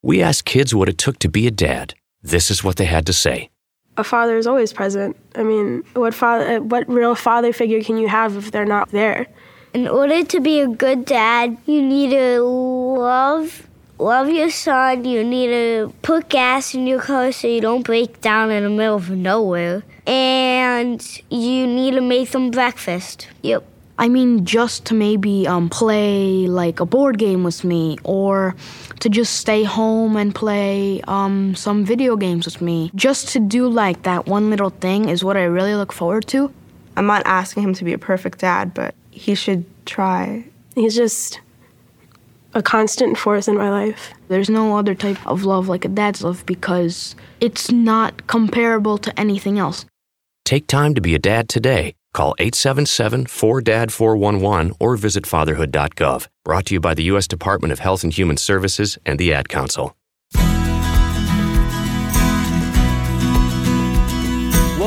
We 0.02 0.22
asked 0.22 0.44
kids 0.44 0.74
what 0.74 0.88
it 0.88 0.98
took 0.98 1.18
to 1.20 1.28
be 1.28 1.46
a 1.46 1.50
dad. 1.50 1.94
This 2.22 2.50
is 2.50 2.64
what 2.64 2.76
they 2.76 2.86
had 2.86 3.06
to 3.06 3.12
say. 3.12 3.50
A 3.96 4.04
father 4.04 4.36
is 4.38 4.46
always 4.46 4.72
present. 4.72 5.16
I 5.34 5.42
mean, 5.42 5.84
what 5.94 6.14
father, 6.14 6.62
what 6.62 6.88
real 6.88 7.14
father 7.14 7.52
figure 7.52 7.82
can 7.82 7.98
you 7.98 8.08
have 8.08 8.36
if 8.36 8.50
they're 8.50 8.64
not 8.64 8.90
there? 8.90 9.26
In 9.74 9.86
order 9.86 10.24
to 10.24 10.40
be 10.40 10.60
a 10.60 10.66
good 10.66 11.04
dad, 11.04 11.58
you 11.66 11.82
need 11.82 12.10
to 12.10 12.40
love 12.40 13.67
love 13.98 14.30
your 14.30 14.50
son. 14.50 15.04
You 15.04 15.24
need 15.24 15.48
to 15.48 15.92
put 16.02 16.28
gas 16.28 16.74
in 16.74 16.86
your 16.86 17.00
car 17.00 17.32
so 17.32 17.48
you 17.48 17.60
don't 17.60 17.82
break 17.82 18.20
down 18.20 18.50
in 18.50 18.62
the 18.62 18.70
middle 18.70 18.96
of 18.96 19.10
nowhere. 19.10 19.82
And 20.06 21.04
you 21.30 21.66
need 21.66 21.92
to 21.92 22.00
make 22.00 22.30
them 22.30 22.50
breakfast. 22.50 23.28
Yep. 23.42 23.64
I 24.00 24.08
mean, 24.08 24.44
just 24.44 24.84
to 24.86 24.94
maybe 24.94 25.46
um, 25.48 25.68
play 25.68 26.46
like 26.46 26.78
a 26.78 26.86
board 26.86 27.18
game 27.18 27.42
with 27.42 27.64
me, 27.64 27.98
or 28.04 28.54
to 29.00 29.08
just 29.08 29.34
stay 29.38 29.64
home 29.64 30.16
and 30.16 30.32
play 30.32 31.00
um, 31.08 31.56
some 31.56 31.84
video 31.84 32.14
games 32.14 32.46
with 32.46 32.60
me. 32.60 32.92
Just 32.94 33.30
to 33.30 33.40
do 33.40 33.68
like 33.68 34.04
that 34.04 34.26
one 34.26 34.50
little 34.50 34.70
thing 34.70 35.08
is 35.08 35.24
what 35.24 35.36
I 35.36 35.42
really 35.42 35.74
look 35.74 35.92
forward 35.92 36.28
to. 36.28 36.52
I'm 36.96 37.06
not 37.06 37.22
asking 37.26 37.64
him 37.64 37.74
to 37.74 37.84
be 37.84 37.92
a 37.92 37.98
perfect 37.98 38.38
dad, 38.38 38.72
but 38.72 38.94
he 39.10 39.34
should 39.34 39.64
try. 39.84 40.44
He's 40.76 40.94
just 40.94 41.40
a 42.58 42.62
constant 42.62 43.16
force 43.16 43.46
in 43.46 43.56
my 43.56 43.70
life. 43.70 44.12
There's 44.26 44.50
no 44.50 44.76
other 44.76 44.94
type 44.94 45.24
of 45.26 45.44
love 45.44 45.68
like 45.68 45.84
a 45.84 45.88
dad's 45.88 46.22
love 46.22 46.44
because 46.44 47.14
it's 47.40 47.70
not 47.70 48.26
comparable 48.26 48.98
to 48.98 49.18
anything 49.18 49.58
else. 49.58 49.86
Take 50.44 50.66
time 50.66 50.94
to 50.94 51.00
be 51.00 51.14
a 51.14 51.18
dad 51.20 51.48
today. 51.48 51.94
Call 52.12 52.34
877 52.38 53.26
4DAD 53.26 53.90
411 53.92 54.72
or 54.80 54.96
visit 54.96 55.24
fatherhood.gov. 55.24 56.26
Brought 56.44 56.66
to 56.66 56.74
you 56.74 56.80
by 56.80 56.94
the 56.94 57.04
U.S. 57.04 57.28
Department 57.28 57.70
of 57.70 57.78
Health 57.78 58.02
and 58.02 58.12
Human 58.12 58.36
Services 58.36 58.98
and 59.06 59.18
the 59.18 59.32
Ad 59.32 59.48
Council. 59.48 59.94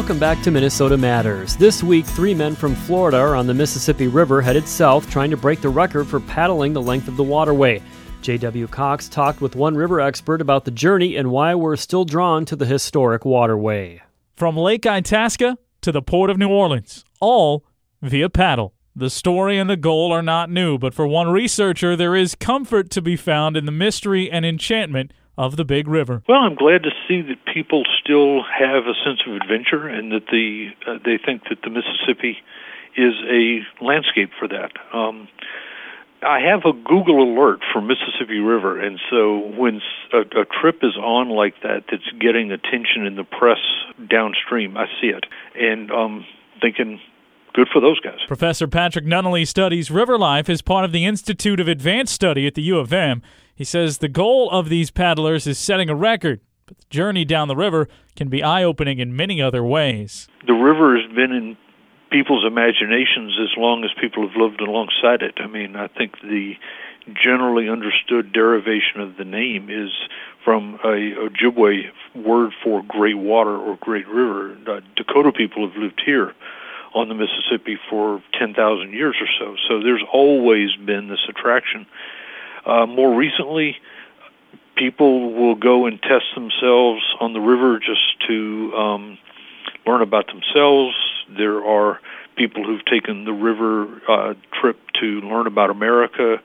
Welcome 0.02 0.18
back 0.18 0.42
to 0.42 0.50
Minnesota 0.50 0.98
Matters. 0.98 1.56
This 1.56 1.84
week, 1.84 2.08
three 2.08 2.34
men 2.34 2.56
from 2.56 2.74
Florida 2.74 3.18
are 3.18 3.36
on 3.36 3.46
the 3.46 3.54
Mississippi 3.54 4.08
River 4.08 4.42
headed 4.42 4.68
south 4.68 5.08
trying 5.12 5.30
to 5.30 5.38
break 5.38 5.62
the 5.62 5.70
record 5.70 6.08
for 6.08 6.20
paddling 6.20 6.74
the 6.74 6.82
length 6.82 7.08
of 7.08 7.18
the 7.18 7.24
waterway. 7.24 7.84
J.W. 8.24 8.66
Cox 8.66 9.08
talked 9.08 9.42
with 9.42 9.56
one 9.56 9.76
river 9.76 10.02
expert 10.02 10.42
about 10.42 10.66
the 10.66 10.72
journey 10.72 11.16
and 11.16 11.30
why 11.30 11.54
we're 11.54 11.76
still 11.76 12.04
drawn 12.04 12.46
to 12.46 12.56
the 12.56 12.66
historic 12.66 13.26
waterway. 13.26 14.02
From 14.36 14.58
Lake 14.58 14.88
Itasca 14.88 15.60
to 15.82 15.92
the 15.92 16.02
Port 16.02 16.32
of 16.32 16.40
New 16.40 16.50
Orleans, 16.50 17.06
all 17.20 17.64
via 18.02 18.28
paddle. 18.28 18.74
The 18.96 19.12
story 19.12 19.60
and 19.60 19.70
the 19.70 19.78
goal 19.78 20.12
are 20.12 20.24
not 20.24 20.50
new, 20.50 20.80
but 20.80 20.96
for 20.96 21.06
one 21.06 21.30
researcher, 21.30 21.96
there 21.96 22.16
is 22.16 22.34
comfort 22.34 22.90
to 22.90 23.04
be 23.04 23.16
found 23.16 23.56
in 23.56 23.68
the 23.68 23.72
mystery 23.72 24.32
and 24.32 24.48
enchantment 24.48 25.14
of 25.38 25.56
the 25.56 25.66
big 25.66 25.88
river. 25.88 26.22
Well, 26.28 26.42
I'm 26.42 26.56
glad 26.56 26.84
to 26.84 26.92
see 27.08 27.22
that 27.22 27.46
people 27.52 27.84
still 28.02 28.44
have 28.44 28.86
a 28.86 28.94
sense 29.06 29.22
of 29.26 29.34
adventure 29.34 29.88
and 29.88 30.12
that 30.12 30.28
the 30.32 30.70
uh, 30.88 30.98
they 31.04 31.18
think 31.18 31.44
that 31.50 31.62
the 31.64 31.70
Mississippi 31.70 32.38
is 32.98 33.14
a 33.30 33.62
landscape 33.84 34.32
for 34.38 34.48
that. 34.48 34.72
Um, 34.94 35.28
I 36.24 36.40
have 36.42 36.66
a 36.66 36.74
Google 36.74 37.24
alert 37.24 37.62
for 37.74 37.82
Mississippi 37.82 38.40
River, 38.40 38.80
and 38.80 39.00
so 39.10 39.40
when 39.58 39.82
a, 40.14 40.20
a 40.20 40.46
trip 40.46 40.80
is 40.84 40.96
on 40.96 41.30
like 41.30 41.56
that, 41.64 41.86
that's 41.90 42.12
getting 42.20 42.52
attention 42.52 43.06
in 43.06 43.16
the 43.16 43.24
press 43.24 43.60
downstream, 44.08 44.78
I 44.78 44.86
see 45.02 45.08
it, 45.08 45.26
and 45.56 45.90
um, 45.92 46.26
thinking, 46.62 47.00
good 47.54 47.70
for 47.74 47.82
those 47.82 48.00
guys. 48.00 48.20
Professor 48.28 48.68
Patrick 48.68 49.06
Nunnally 49.06 49.48
studies 49.48 49.90
river 49.90 50.18
life 50.18 50.48
as 50.48 50.62
part 50.62 50.86
of 50.86 50.92
the 50.92 51.06
Institute 51.06 51.60
of 51.60 51.68
Advanced 51.68 52.14
Study 52.14 52.46
at 52.46 52.54
the 52.54 52.62
U 52.64 52.78
of 52.78 52.94
M. 52.94 53.24
He 53.62 53.66
says 53.66 54.00
the 54.00 54.08
goal 54.08 54.50
of 54.50 54.70
these 54.70 54.90
paddlers 54.90 55.46
is 55.46 55.60
setting 55.60 55.88
a 55.88 55.94
record, 55.94 56.42
but 56.66 56.80
the 56.80 56.86
journey 56.90 57.24
down 57.24 57.48
the 57.48 57.56
river 57.56 57.88
can 58.16 58.28
be 58.28 58.42
eye 58.42 58.64
opening 58.64 58.98
in 58.98 59.16
many 59.16 59.40
other 59.40 59.64
ways. 59.64 60.28
The 60.48 60.54
river 60.54 61.00
has 61.00 61.08
been 61.14 61.32
in 61.32 61.56
people's 62.10 62.44
imaginations 62.44 63.38
as 63.40 63.56
long 63.56 63.84
as 63.84 63.92
people 64.02 64.28
have 64.28 64.36
lived 64.36 64.62
alongside 64.62 65.22
it. 65.22 65.36
I 65.38 65.46
mean, 65.46 65.76
I 65.76 65.90
think 65.90 66.14
the 66.24 66.56
generally 67.24 67.70
understood 67.70 68.34
derivation 68.34 69.00
of 69.00 69.18
the 69.18 69.26
name 69.26 69.70
is 69.70 69.92
from 70.44 70.80
a 70.84 71.14
Ojibwe 71.22 71.84
word 72.16 72.54
for 72.64 72.82
great 72.88 73.20
water 73.20 73.56
or 73.56 73.78
great 73.80 74.08
river. 74.08 74.58
Dakota 74.96 75.32
people 75.32 75.70
have 75.70 75.78
lived 75.78 76.02
here 76.04 76.34
on 76.96 77.10
the 77.10 77.14
Mississippi 77.14 77.78
for 77.92 78.24
10,000 78.40 78.92
years 78.92 79.18
or 79.22 79.28
so. 79.38 79.56
So 79.70 79.84
there's 79.84 80.04
always 80.12 80.76
been 80.84 81.10
this 81.10 81.28
attraction. 81.30 81.86
Uh, 82.66 82.86
more 82.86 83.16
recently, 83.16 83.78
people 84.76 85.34
will 85.34 85.56
go 85.56 85.86
and 85.86 86.02
test 86.02 86.26
themselves 86.36 87.02
on 87.20 87.34
the 87.34 87.40
river 87.40 87.80
just 87.80 88.20
to 88.28 88.74
um, 88.76 89.18
learn 89.86 90.02
about 90.02 90.28
themselves. 90.28 90.96
There 91.30 91.64
are 91.64 92.00
people 92.36 92.64
who've 92.64 92.86
taken 92.86 93.26
the 93.26 93.34
river 93.34 94.02
uh, 94.08 94.34
trip 94.60 94.80
to 95.00 95.22
learn 95.22 95.48
about 95.48 95.70
America, 95.70 96.42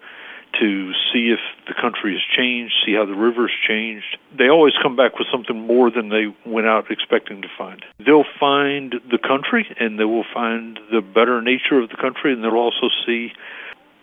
to 0.60 0.92
see 1.12 1.30
if 1.30 1.40
the 1.68 1.74
country 1.74 2.12
has 2.12 2.22
changed, 2.36 2.74
see 2.84 2.94
how 2.94 3.04
the 3.04 3.14
river's 3.14 3.52
changed. 3.66 4.16
They 4.36 4.48
always 4.48 4.72
come 4.82 4.96
back 4.96 5.18
with 5.18 5.28
something 5.30 5.66
more 5.66 5.90
than 5.90 6.08
they 6.08 6.34
went 6.46 6.66
out 6.66 6.90
expecting 6.90 7.42
to 7.42 7.48
find. 7.58 7.84
They'll 8.04 8.24
find 8.40 8.94
the 9.10 9.18
country 9.18 9.66
and 9.78 9.98
they 9.98 10.04
will 10.04 10.24
find 10.32 10.78
the 10.90 11.02
better 11.02 11.42
nature 11.42 11.78
of 11.78 11.90
the 11.90 11.96
country 11.96 12.32
and 12.32 12.42
they'll 12.42 12.52
also 12.52 12.88
see 13.06 13.32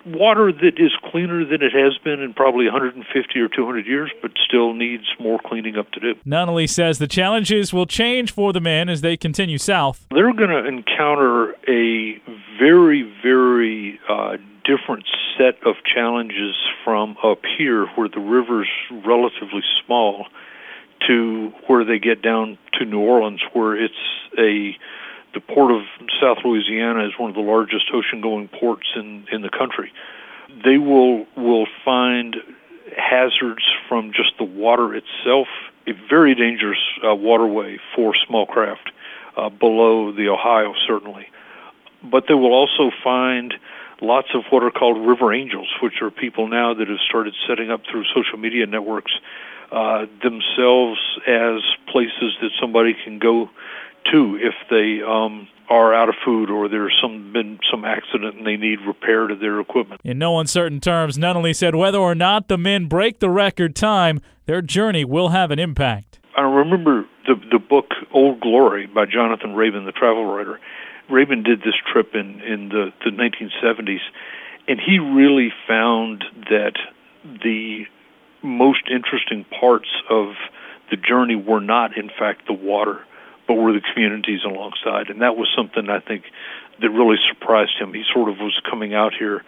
water 0.05 0.51
that 0.51 0.77
is 0.77 0.91
cleaner 1.11 1.45
than 1.45 1.61
it 1.61 1.73
has 1.73 1.97
been 2.03 2.19
in 2.21 2.33
probably 2.33 2.65
150 2.65 3.39
or 3.39 3.47
200 3.47 3.85
years, 3.85 4.11
but 4.21 4.31
still 4.45 4.73
needs 4.73 5.05
more 5.19 5.39
cleaning 5.45 5.77
up 5.77 5.91
to 5.91 5.99
do. 5.99 6.15
Nunnally 6.25 6.69
says 6.69 6.99
the 6.99 7.07
challenges 7.07 7.73
will 7.73 7.85
change 7.85 8.31
for 8.31 8.53
the 8.53 8.59
men 8.59 8.89
as 8.89 9.01
they 9.01 9.17
continue 9.17 9.57
south. 9.57 10.05
They're 10.11 10.33
going 10.33 10.49
to 10.49 10.65
encounter 10.65 11.53
a 11.67 12.21
very, 12.59 13.03
very 13.23 13.99
uh, 14.09 14.37
different 14.63 15.05
set 15.37 15.55
of 15.65 15.75
challenges 15.83 16.55
from 16.83 17.17
up 17.23 17.39
here, 17.57 17.87
where 17.95 18.09
the 18.09 18.19
river's 18.19 18.69
relatively 19.05 19.63
small, 19.85 20.27
to 21.07 21.51
where 21.67 21.83
they 21.83 21.99
get 21.99 22.21
down 22.21 22.57
to 22.73 22.85
New 22.85 22.99
Orleans, 22.99 23.41
where 23.53 23.75
it's 23.75 23.93
a 24.37 24.75
the 25.33 25.41
port 25.41 25.71
of 25.71 25.81
South 26.21 26.37
Louisiana 26.45 27.05
is 27.05 27.13
one 27.17 27.29
of 27.29 27.35
the 27.35 27.41
largest 27.41 27.85
ocean-going 27.93 28.49
ports 28.49 28.87
in 28.95 29.25
in 29.31 29.41
the 29.41 29.49
country. 29.49 29.91
They 30.63 30.77
will 30.77 31.25
will 31.35 31.67
find 31.83 32.37
hazards 32.97 33.63
from 33.87 34.11
just 34.13 34.37
the 34.37 34.45
water 34.45 34.93
itself. 34.95 35.47
A 35.85 35.91
very 36.09 36.33
dangerous 36.35 36.79
uh, 37.05 37.13
waterway 37.13 37.77
for 37.95 38.13
small 38.27 38.45
craft 38.45 38.91
uh, 39.35 39.49
below 39.49 40.13
the 40.13 40.29
Ohio, 40.29 40.73
certainly. 40.87 41.27
But 42.03 42.25
they 42.27 42.33
will 42.33 42.53
also 42.53 42.91
find 43.03 43.53
lots 44.01 44.29
of 44.33 44.43
what 44.49 44.63
are 44.63 44.71
called 44.71 45.05
river 45.05 45.33
angels, 45.33 45.67
which 45.81 46.01
are 46.01 46.11
people 46.11 46.47
now 46.47 46.73
that 46.73 46.87
have 46.87 46.99
started 47.07 47.33
setting 47.47 47.69
up 47.69 47.81
through 47.89 48.05
social 48.15 48.37
media 48.37 48.65
networks 48.65 49.11
uh, 49.71 50.05
themselves 50.21 50.99
as 51.27 51.61
places 51.91 52.37
that 52.41 52.51
somebody 52.61 52.93
can 53.03 53.19
go 53.19 53.49
to 54.11 54.37
if 54.41 54.53
they 54.69 55.01
um, 55.05 55.47
are 55.69 55.93
out 55.93 56.09
of 56.09 56.15
food 56.23 56.49
or 56.49 56.67
there's 56.67 56.97
some 57.01 57.31
been 57.33 57.59
some 57.69 57.85
accident 57.85 58.35
and 58.35 58.45
they 58.45 58.57
need 58.57 58.79
repair 58.85 59.27
to 59.27 59.35
their 59.35 59.59
equipment. 59.59 60.01
In 60.03 60.17
no 60.17 60.39
uncertain 60.39 60.79
terms, 60.79 61.17
Nunnally 61.17 61.55
said 61.55 61.75
whether 61.75 61.97
or 61.97 62.15
not 62.15 62.47
the 62.47 62.57
men 62.57 62.87
break 62.87 63.19
the 63.19 63.29
record 63.29 63.75
time, 63.75 64.21
their 64.45 64.61
journey 64.61 65.05
will 65.05 65.29
have 65.29 65.51
an 65.51 65.59
impact. 65.59 66.19
I 66.35 66.41
remember 66.41 67.05
the 67.27 67.35
the 67.51 67.59
book 67.59 67.91
Old 68.13 68.39
Glory 68.39 68.87
by 68.87 69.05
Jonathan 69.05 69.51
Raban, 69.55 69.85
the 69.85 69.91
travel 69.91 70.25
writer. 70.25 70.59
Raban 71.09 71.43
did 71.43 71.59
this 71.59 71.75
trip 71.91 72.13
in 72.13 72.41
in 72.41 72.69
the 72.69 72.91
the 73.03 73.11
1970s, 73.11 74.01
and 74.67 74.79
he 74.79 74.99
really 74.99 75.51
found 75.67 76.23
that 76.49 76.73
the 77.23 77.85
most 78.41 78.89
interesting 78.91 79.45
parts 79.59 79.89
of 80.09 80.33
the 80.91 80.97
journey 80.97 81.35
were 81.35 81.61
not, 81.61 81.97
in 81.97 82.09
fact, 82.09 82.45
the 82.45 82.53
water 82.53 83.05
but 83.47 83.55
were 83.55 83.73
the 83.73 83.81
communities 83.93 84.41
alongside. 84.45 85.09
And 85.09 85.21
that 85.21 85.35
was 85.35 85.47
something 85.55 85.89
I 85.89 85.99
think 85.99 86.23
that 86.81 86.89
really 86.89 87.17
surprised 87.29 87.73
him. 87.79 87.93
He 87.93 88.03
sort 88.11 88.29
of 88.29 88.37
was 88.39 88.59
coming 88.69 88.93
out 88.93 89.13
here 89.13 89.43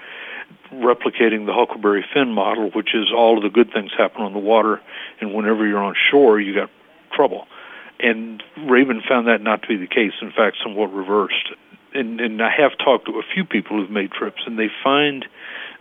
replicating 0.72 1.46
the 1.46 1.54
Huckleberry 1.54 2.06
Finn 2.14 2.32
model, 2.32 2.70
which 2.72 2.94
is 2.94 3.12
all 3.16 3.38
of 3.38 3.44
the 3.44 3.50
good 3.50 3.72
things 3.72 3.92
happen 3.98 4.22
on 4.22 4.34
the 4.34 4.40
water, 4.40 4.82
and 5.20 5.34
whenever 5.34 5.66
you're 5.66 5.84
on 5.84 5.96
shore, 6.12 6.40
you 6.40 6.54
got 6.54 6.70
trouble. 7.14 7.48
And 8.00 8.44
Raban 8.58 9.08
found 9.08 9.28
that 9.28 9.42
not 9.42 9.62
to 9.64 9.68
be 9.68 9.78
the 9.78 9.88
case, 9.88 10.14
in 10.22 10.32
fact, 10.32 10.58
somewhat 10.62 10.94
reversed. 10.94 11.50
And, 11.94 12.20
and 12.20 12.42
I 12.42 12.52
have 12.52 12.78
talked 12.78 13.06
to 13.06 13.20
a 13.20 13.24
few 13.34 13.46
people 13.46 13.78
who've 13.78 13.90
made 13.90 14.12
trips, 14.12 14.42
and 14.46 14.60
they 14.60 14.70
find 14.84 15.26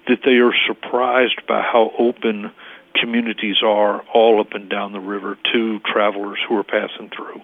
that 0.07 0.21
they 0.25 0.37
are 0.37 0.55
surprised 0.67 1.47
by 1.49 1.63
how 1.63 1.93
open 1.99 2.53
communities 2.95 3.57
are 3.65 4.03
all 4.15 4.41
up 4.41 4.53
and 4.53 4.69
down 4.69 4.93
the 4.93 5.01
river 5.01 5.37
to 5.53 5.81
travelers 5.81 6.39
who 6.49 6.57
are 6.57 6.65
passing 6.65 7.11
through. 7.15 7.41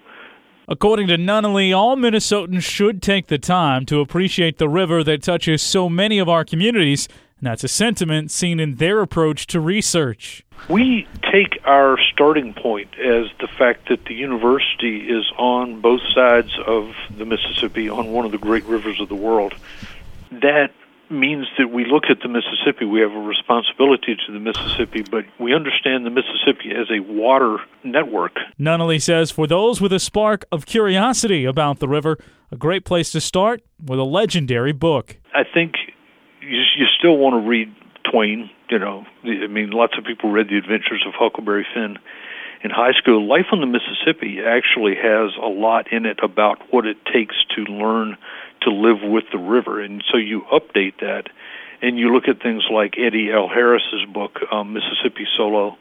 According 0.71 1.07
to 1.07 1.17
Nunnally, 1.17 1.75
all 1.75 1.97
Minnesotans 1.97 2.63
should 2.63 3.01
take 3.01 3.27
the 3.27 3.37
time 3.37 3.85
to 3.87 3.99
appreciate 3.99 4.57
the 4.57 4.69
river 4.69 5.03
that 5.03 5.21
touches 5.21 5.61
so 5.61 5.89
many 5.89 6.17
of 6.17 6.29
our 6.29 6.45
communities, 6.45 7.09
and 7.41 7.47
that's 7.47 7.65
a 7.65 7.67
sentiment 7.67 8.31
seen 8.31 8.57
in 8.57 8.75
their 8.75 9.01
approach 9.01 9.47
to 9.47 9.59
research. 9.59 10.45
We 10.69 11.09
take 11.29 11.59
our 11.65 11.97
starting 12.13 12.53
point 12.53 12.97
as 12.97 13.25
the 13.41 13.49
fact 13.49 13.89
that 13.89 14.05
the 14.05 14.13
university 14.13 15.09
is 15.09 15.29
on 15.37 15.81
both 15.81 15.99
sides 16.15 16.57
of 16.65 16.95
the 17.17 17.25
Mississippi, 17.25 17.89
on 17.89 18.13
one 18.13 18.23
of 18.23 18.31
the 18.31 18.37
great 18.37 18.63
rivers 18.63 19.01
of 19.01 19.09
the 19.09 19.15
world. 19.15 19.53
That 20.31 20.71
means 21.11 21.47
that 21.57 21.71
we 21.71 21.85
look 21.85 22.05
at 22.09 22.19
the 22.21 22.27
Mississippi. 22.27 22.85
We 22.85 23.01
have 23.01 23.11
a 23.11 23.19
responsibility 23.19 24.15
to 24.15 24.31
the 24.31 24.39
Mississippi, 24.39 25.03
but 25.03 25.25
we 25.39 25.53
understand 25.53 26.05
the 26.05 26.09
Mississippi 26.09 26.71
as 26.71 26.87
a 26.89 26.99
water 26.99 27.57
network. 27.83 28.33
Nunnally 28.59 29.01
says 29.01 29.31
for 29.31 29.47
those 29.47 29.81
with 29.81 29.93
a 29.93 29.99
spark 29.99 30.45
of 30.51 30.65
curiosity 30.65 31.45
about 31.45 31.79
the 31.79 31.87
river, 31.87 32.17
a 32.51 32.55
great 32.55 32.85
place 32.85 33.11
to 33.11 33.21
start 33.21 33.61
with 33.83 33.99
a 33.99 34.03
legendary 34.03 34.71
book. 34.71 35.17
I 35.33 35.43
think 35.43 35.75
you, 36.41 36.61
you 36.77 36.85
still 36.97 37.17
want 37.17 37.41
to 37.41 37.47
read 37.47 37.73
Twain. 38.09 38.49
You 38.69 38.79
know, 38.79 39.05
I 39.23 39.47
mean, 39.47 39.71
lots 39.71 39.97
of 39.97 40.05
people 40.05 40.31
read 40.31 40.47
The 40.47 40.57
Adventures 40.57 41.03
of 41.05 41.13
Huckleberry 41.13 41.65
Finn 41.73 41.97
in 42.63 42.71
high 42.71 42.93
school. 42.93 43.27
Life 43.27 43.47
on 43.51 43.59
the 43.59 43.67
Mississippi 43.67 44.39
actually 44.45 44.95
has 44.95 45.31
a 45.41 45.47
lot 45.47 45.91
in 45.91 46.05
it 46.05 46.19
about 46.23 46.59
what 46.71 46.85
it 46.85 46.97
takes 47.11 47.35
to 47.55 47.63
learn 47.63 48.17
to 48.61 48.69
live 48.69 49.01
with 49.03 49.25
the 49.31 49.37
river. 49.37 49.81
And 49.81 50.03
so 50.11 50.17
you 50.17 50.41
update 50.51 50.99
that 50.99 51.29
and 51.81 51.97
you 51.97 52.13
look 52.13 52.27
at 52.27 52.41
things 52.41 52.63
like 52.71 52.95
Eddy 52.97 53.31
L. 53.31 53.47
Harris's 53.47 54.05
book, 54.13 54.39
um, 54.51 54.73
Mississippi 54.73 55.25
Solo, 55.35 55.77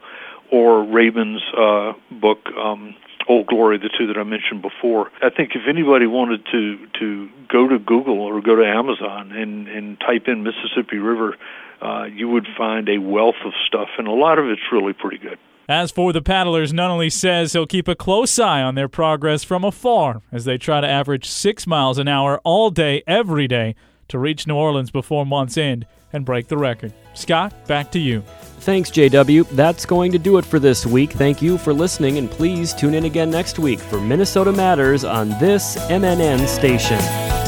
or 0.51 0.83
Raban's 0.83 1.43
uh, 1.57 1.93
book, 2.11 2.39
um, 2.57 2.95
Old 3.29 3.47
Glory, 3.47 3.79
the 3.79 3.91
two 3.97 4.07
that 4.07 4.17
I 4.17 4.25
mentioned 4.25 4.63
before. 4.63 5.11
I 5.23 5.31
think 5.31 5.51
if 5.55 5.63
anybody 5.69 6.07
wanted 6.07 6.45
to 6.53 6.87
to 6.99 7.29
go 7.49 7.69
to 7.69 7.79
Google 7.79 8.21
or 8.21 8.41
go 8.41 8.57
to 8.57 8.67
Amazon 8.67 9.33
and 9.33 9.69
and 9.69 10.01
type 10.01 10.27
in 10.27 10.43
Mississippi 10.43 10.99
River, 10.99 11.37
uh, 11.83 12.05
you 12.05 12.29
would 12.29 12.47
find 12.57 12.89
a 12.89 12.99
wealth 12.99 13.37
of 13.45 13.53
stuff, 13.67 13.89
and 13.99 14.09
a 14.09 14.13
lot 14.13 14.39
of 14.39 14.47
it's 14.47 14.73
really 14.73 14.95
pretty 14.95 15.19
good. 15.19 15.39
As 15.71 15.93
for 15.93 16.13
the 16.13 16.21
paddlers, 16.21 16.73
Nunnally 16.73 17.13
says 17.13 17.53
he'll 17.53 17.65
keep 17.65 17.87
a 17.87 17.95
close 17.95 18.41
eye 18.41 18.61
on 18.61 18.75
their 18.75 18.89
progress 18.89 19.45
from 19.45 19.63
afar 19.63 20.21
as 20.33 20.45
they 20.45 20.59
try 20.59 20.81
to 20.81 20.89
average 20.89 21.29
six 21.29 21.65
miles 21.65 21.97
an 21.97 22.09
hour 22.09 22.41
all 22.43 22.71
day, 22.71 23.05
every 23.07 23.47
day, 23.47 23.77
to 24.09 24.19
reach 24.19 24.49
New 24.49 24.57
Orleans 24.57 24.91
before 24.91 25.25
month's 25.25 25.57
end 25.57 25.87
and 26.13 26.25
break 26.25 26.49
the 26.49 26.57
record. 26.57 26.93
Scott, 27.15 27.69
back 27.69 27.93
to 27.93 28.01
you. 28.01 28.23
Thanks, 28.59 28.91
JW. 28.91 29.49
That's 29.51 29.87
going 29.87 30.11
to 30.11 30.19
do 30.19 30.39
it 30.39 30.45
for 30.45 30.59
this 30.59 30.85
week. 30.87 31.13
Thank 31.13 31.41
you 31.41 31.57
for 31.57 31.73
listening, 31.73 32.19
and 32.19 32.29
please 32.29 32.75
tune 32.75 32.95
in 32.95 33.05
again 33.05 33.31
next 33.31 33.61
week 33.61 33.79
for 33.79 34.01
Minnesota 34.01 34.51
Matters 34.51 35.05
on 35.05 35.29
this 35.39 35.77
MNN 35.89 36.49
station. 36.49 37.40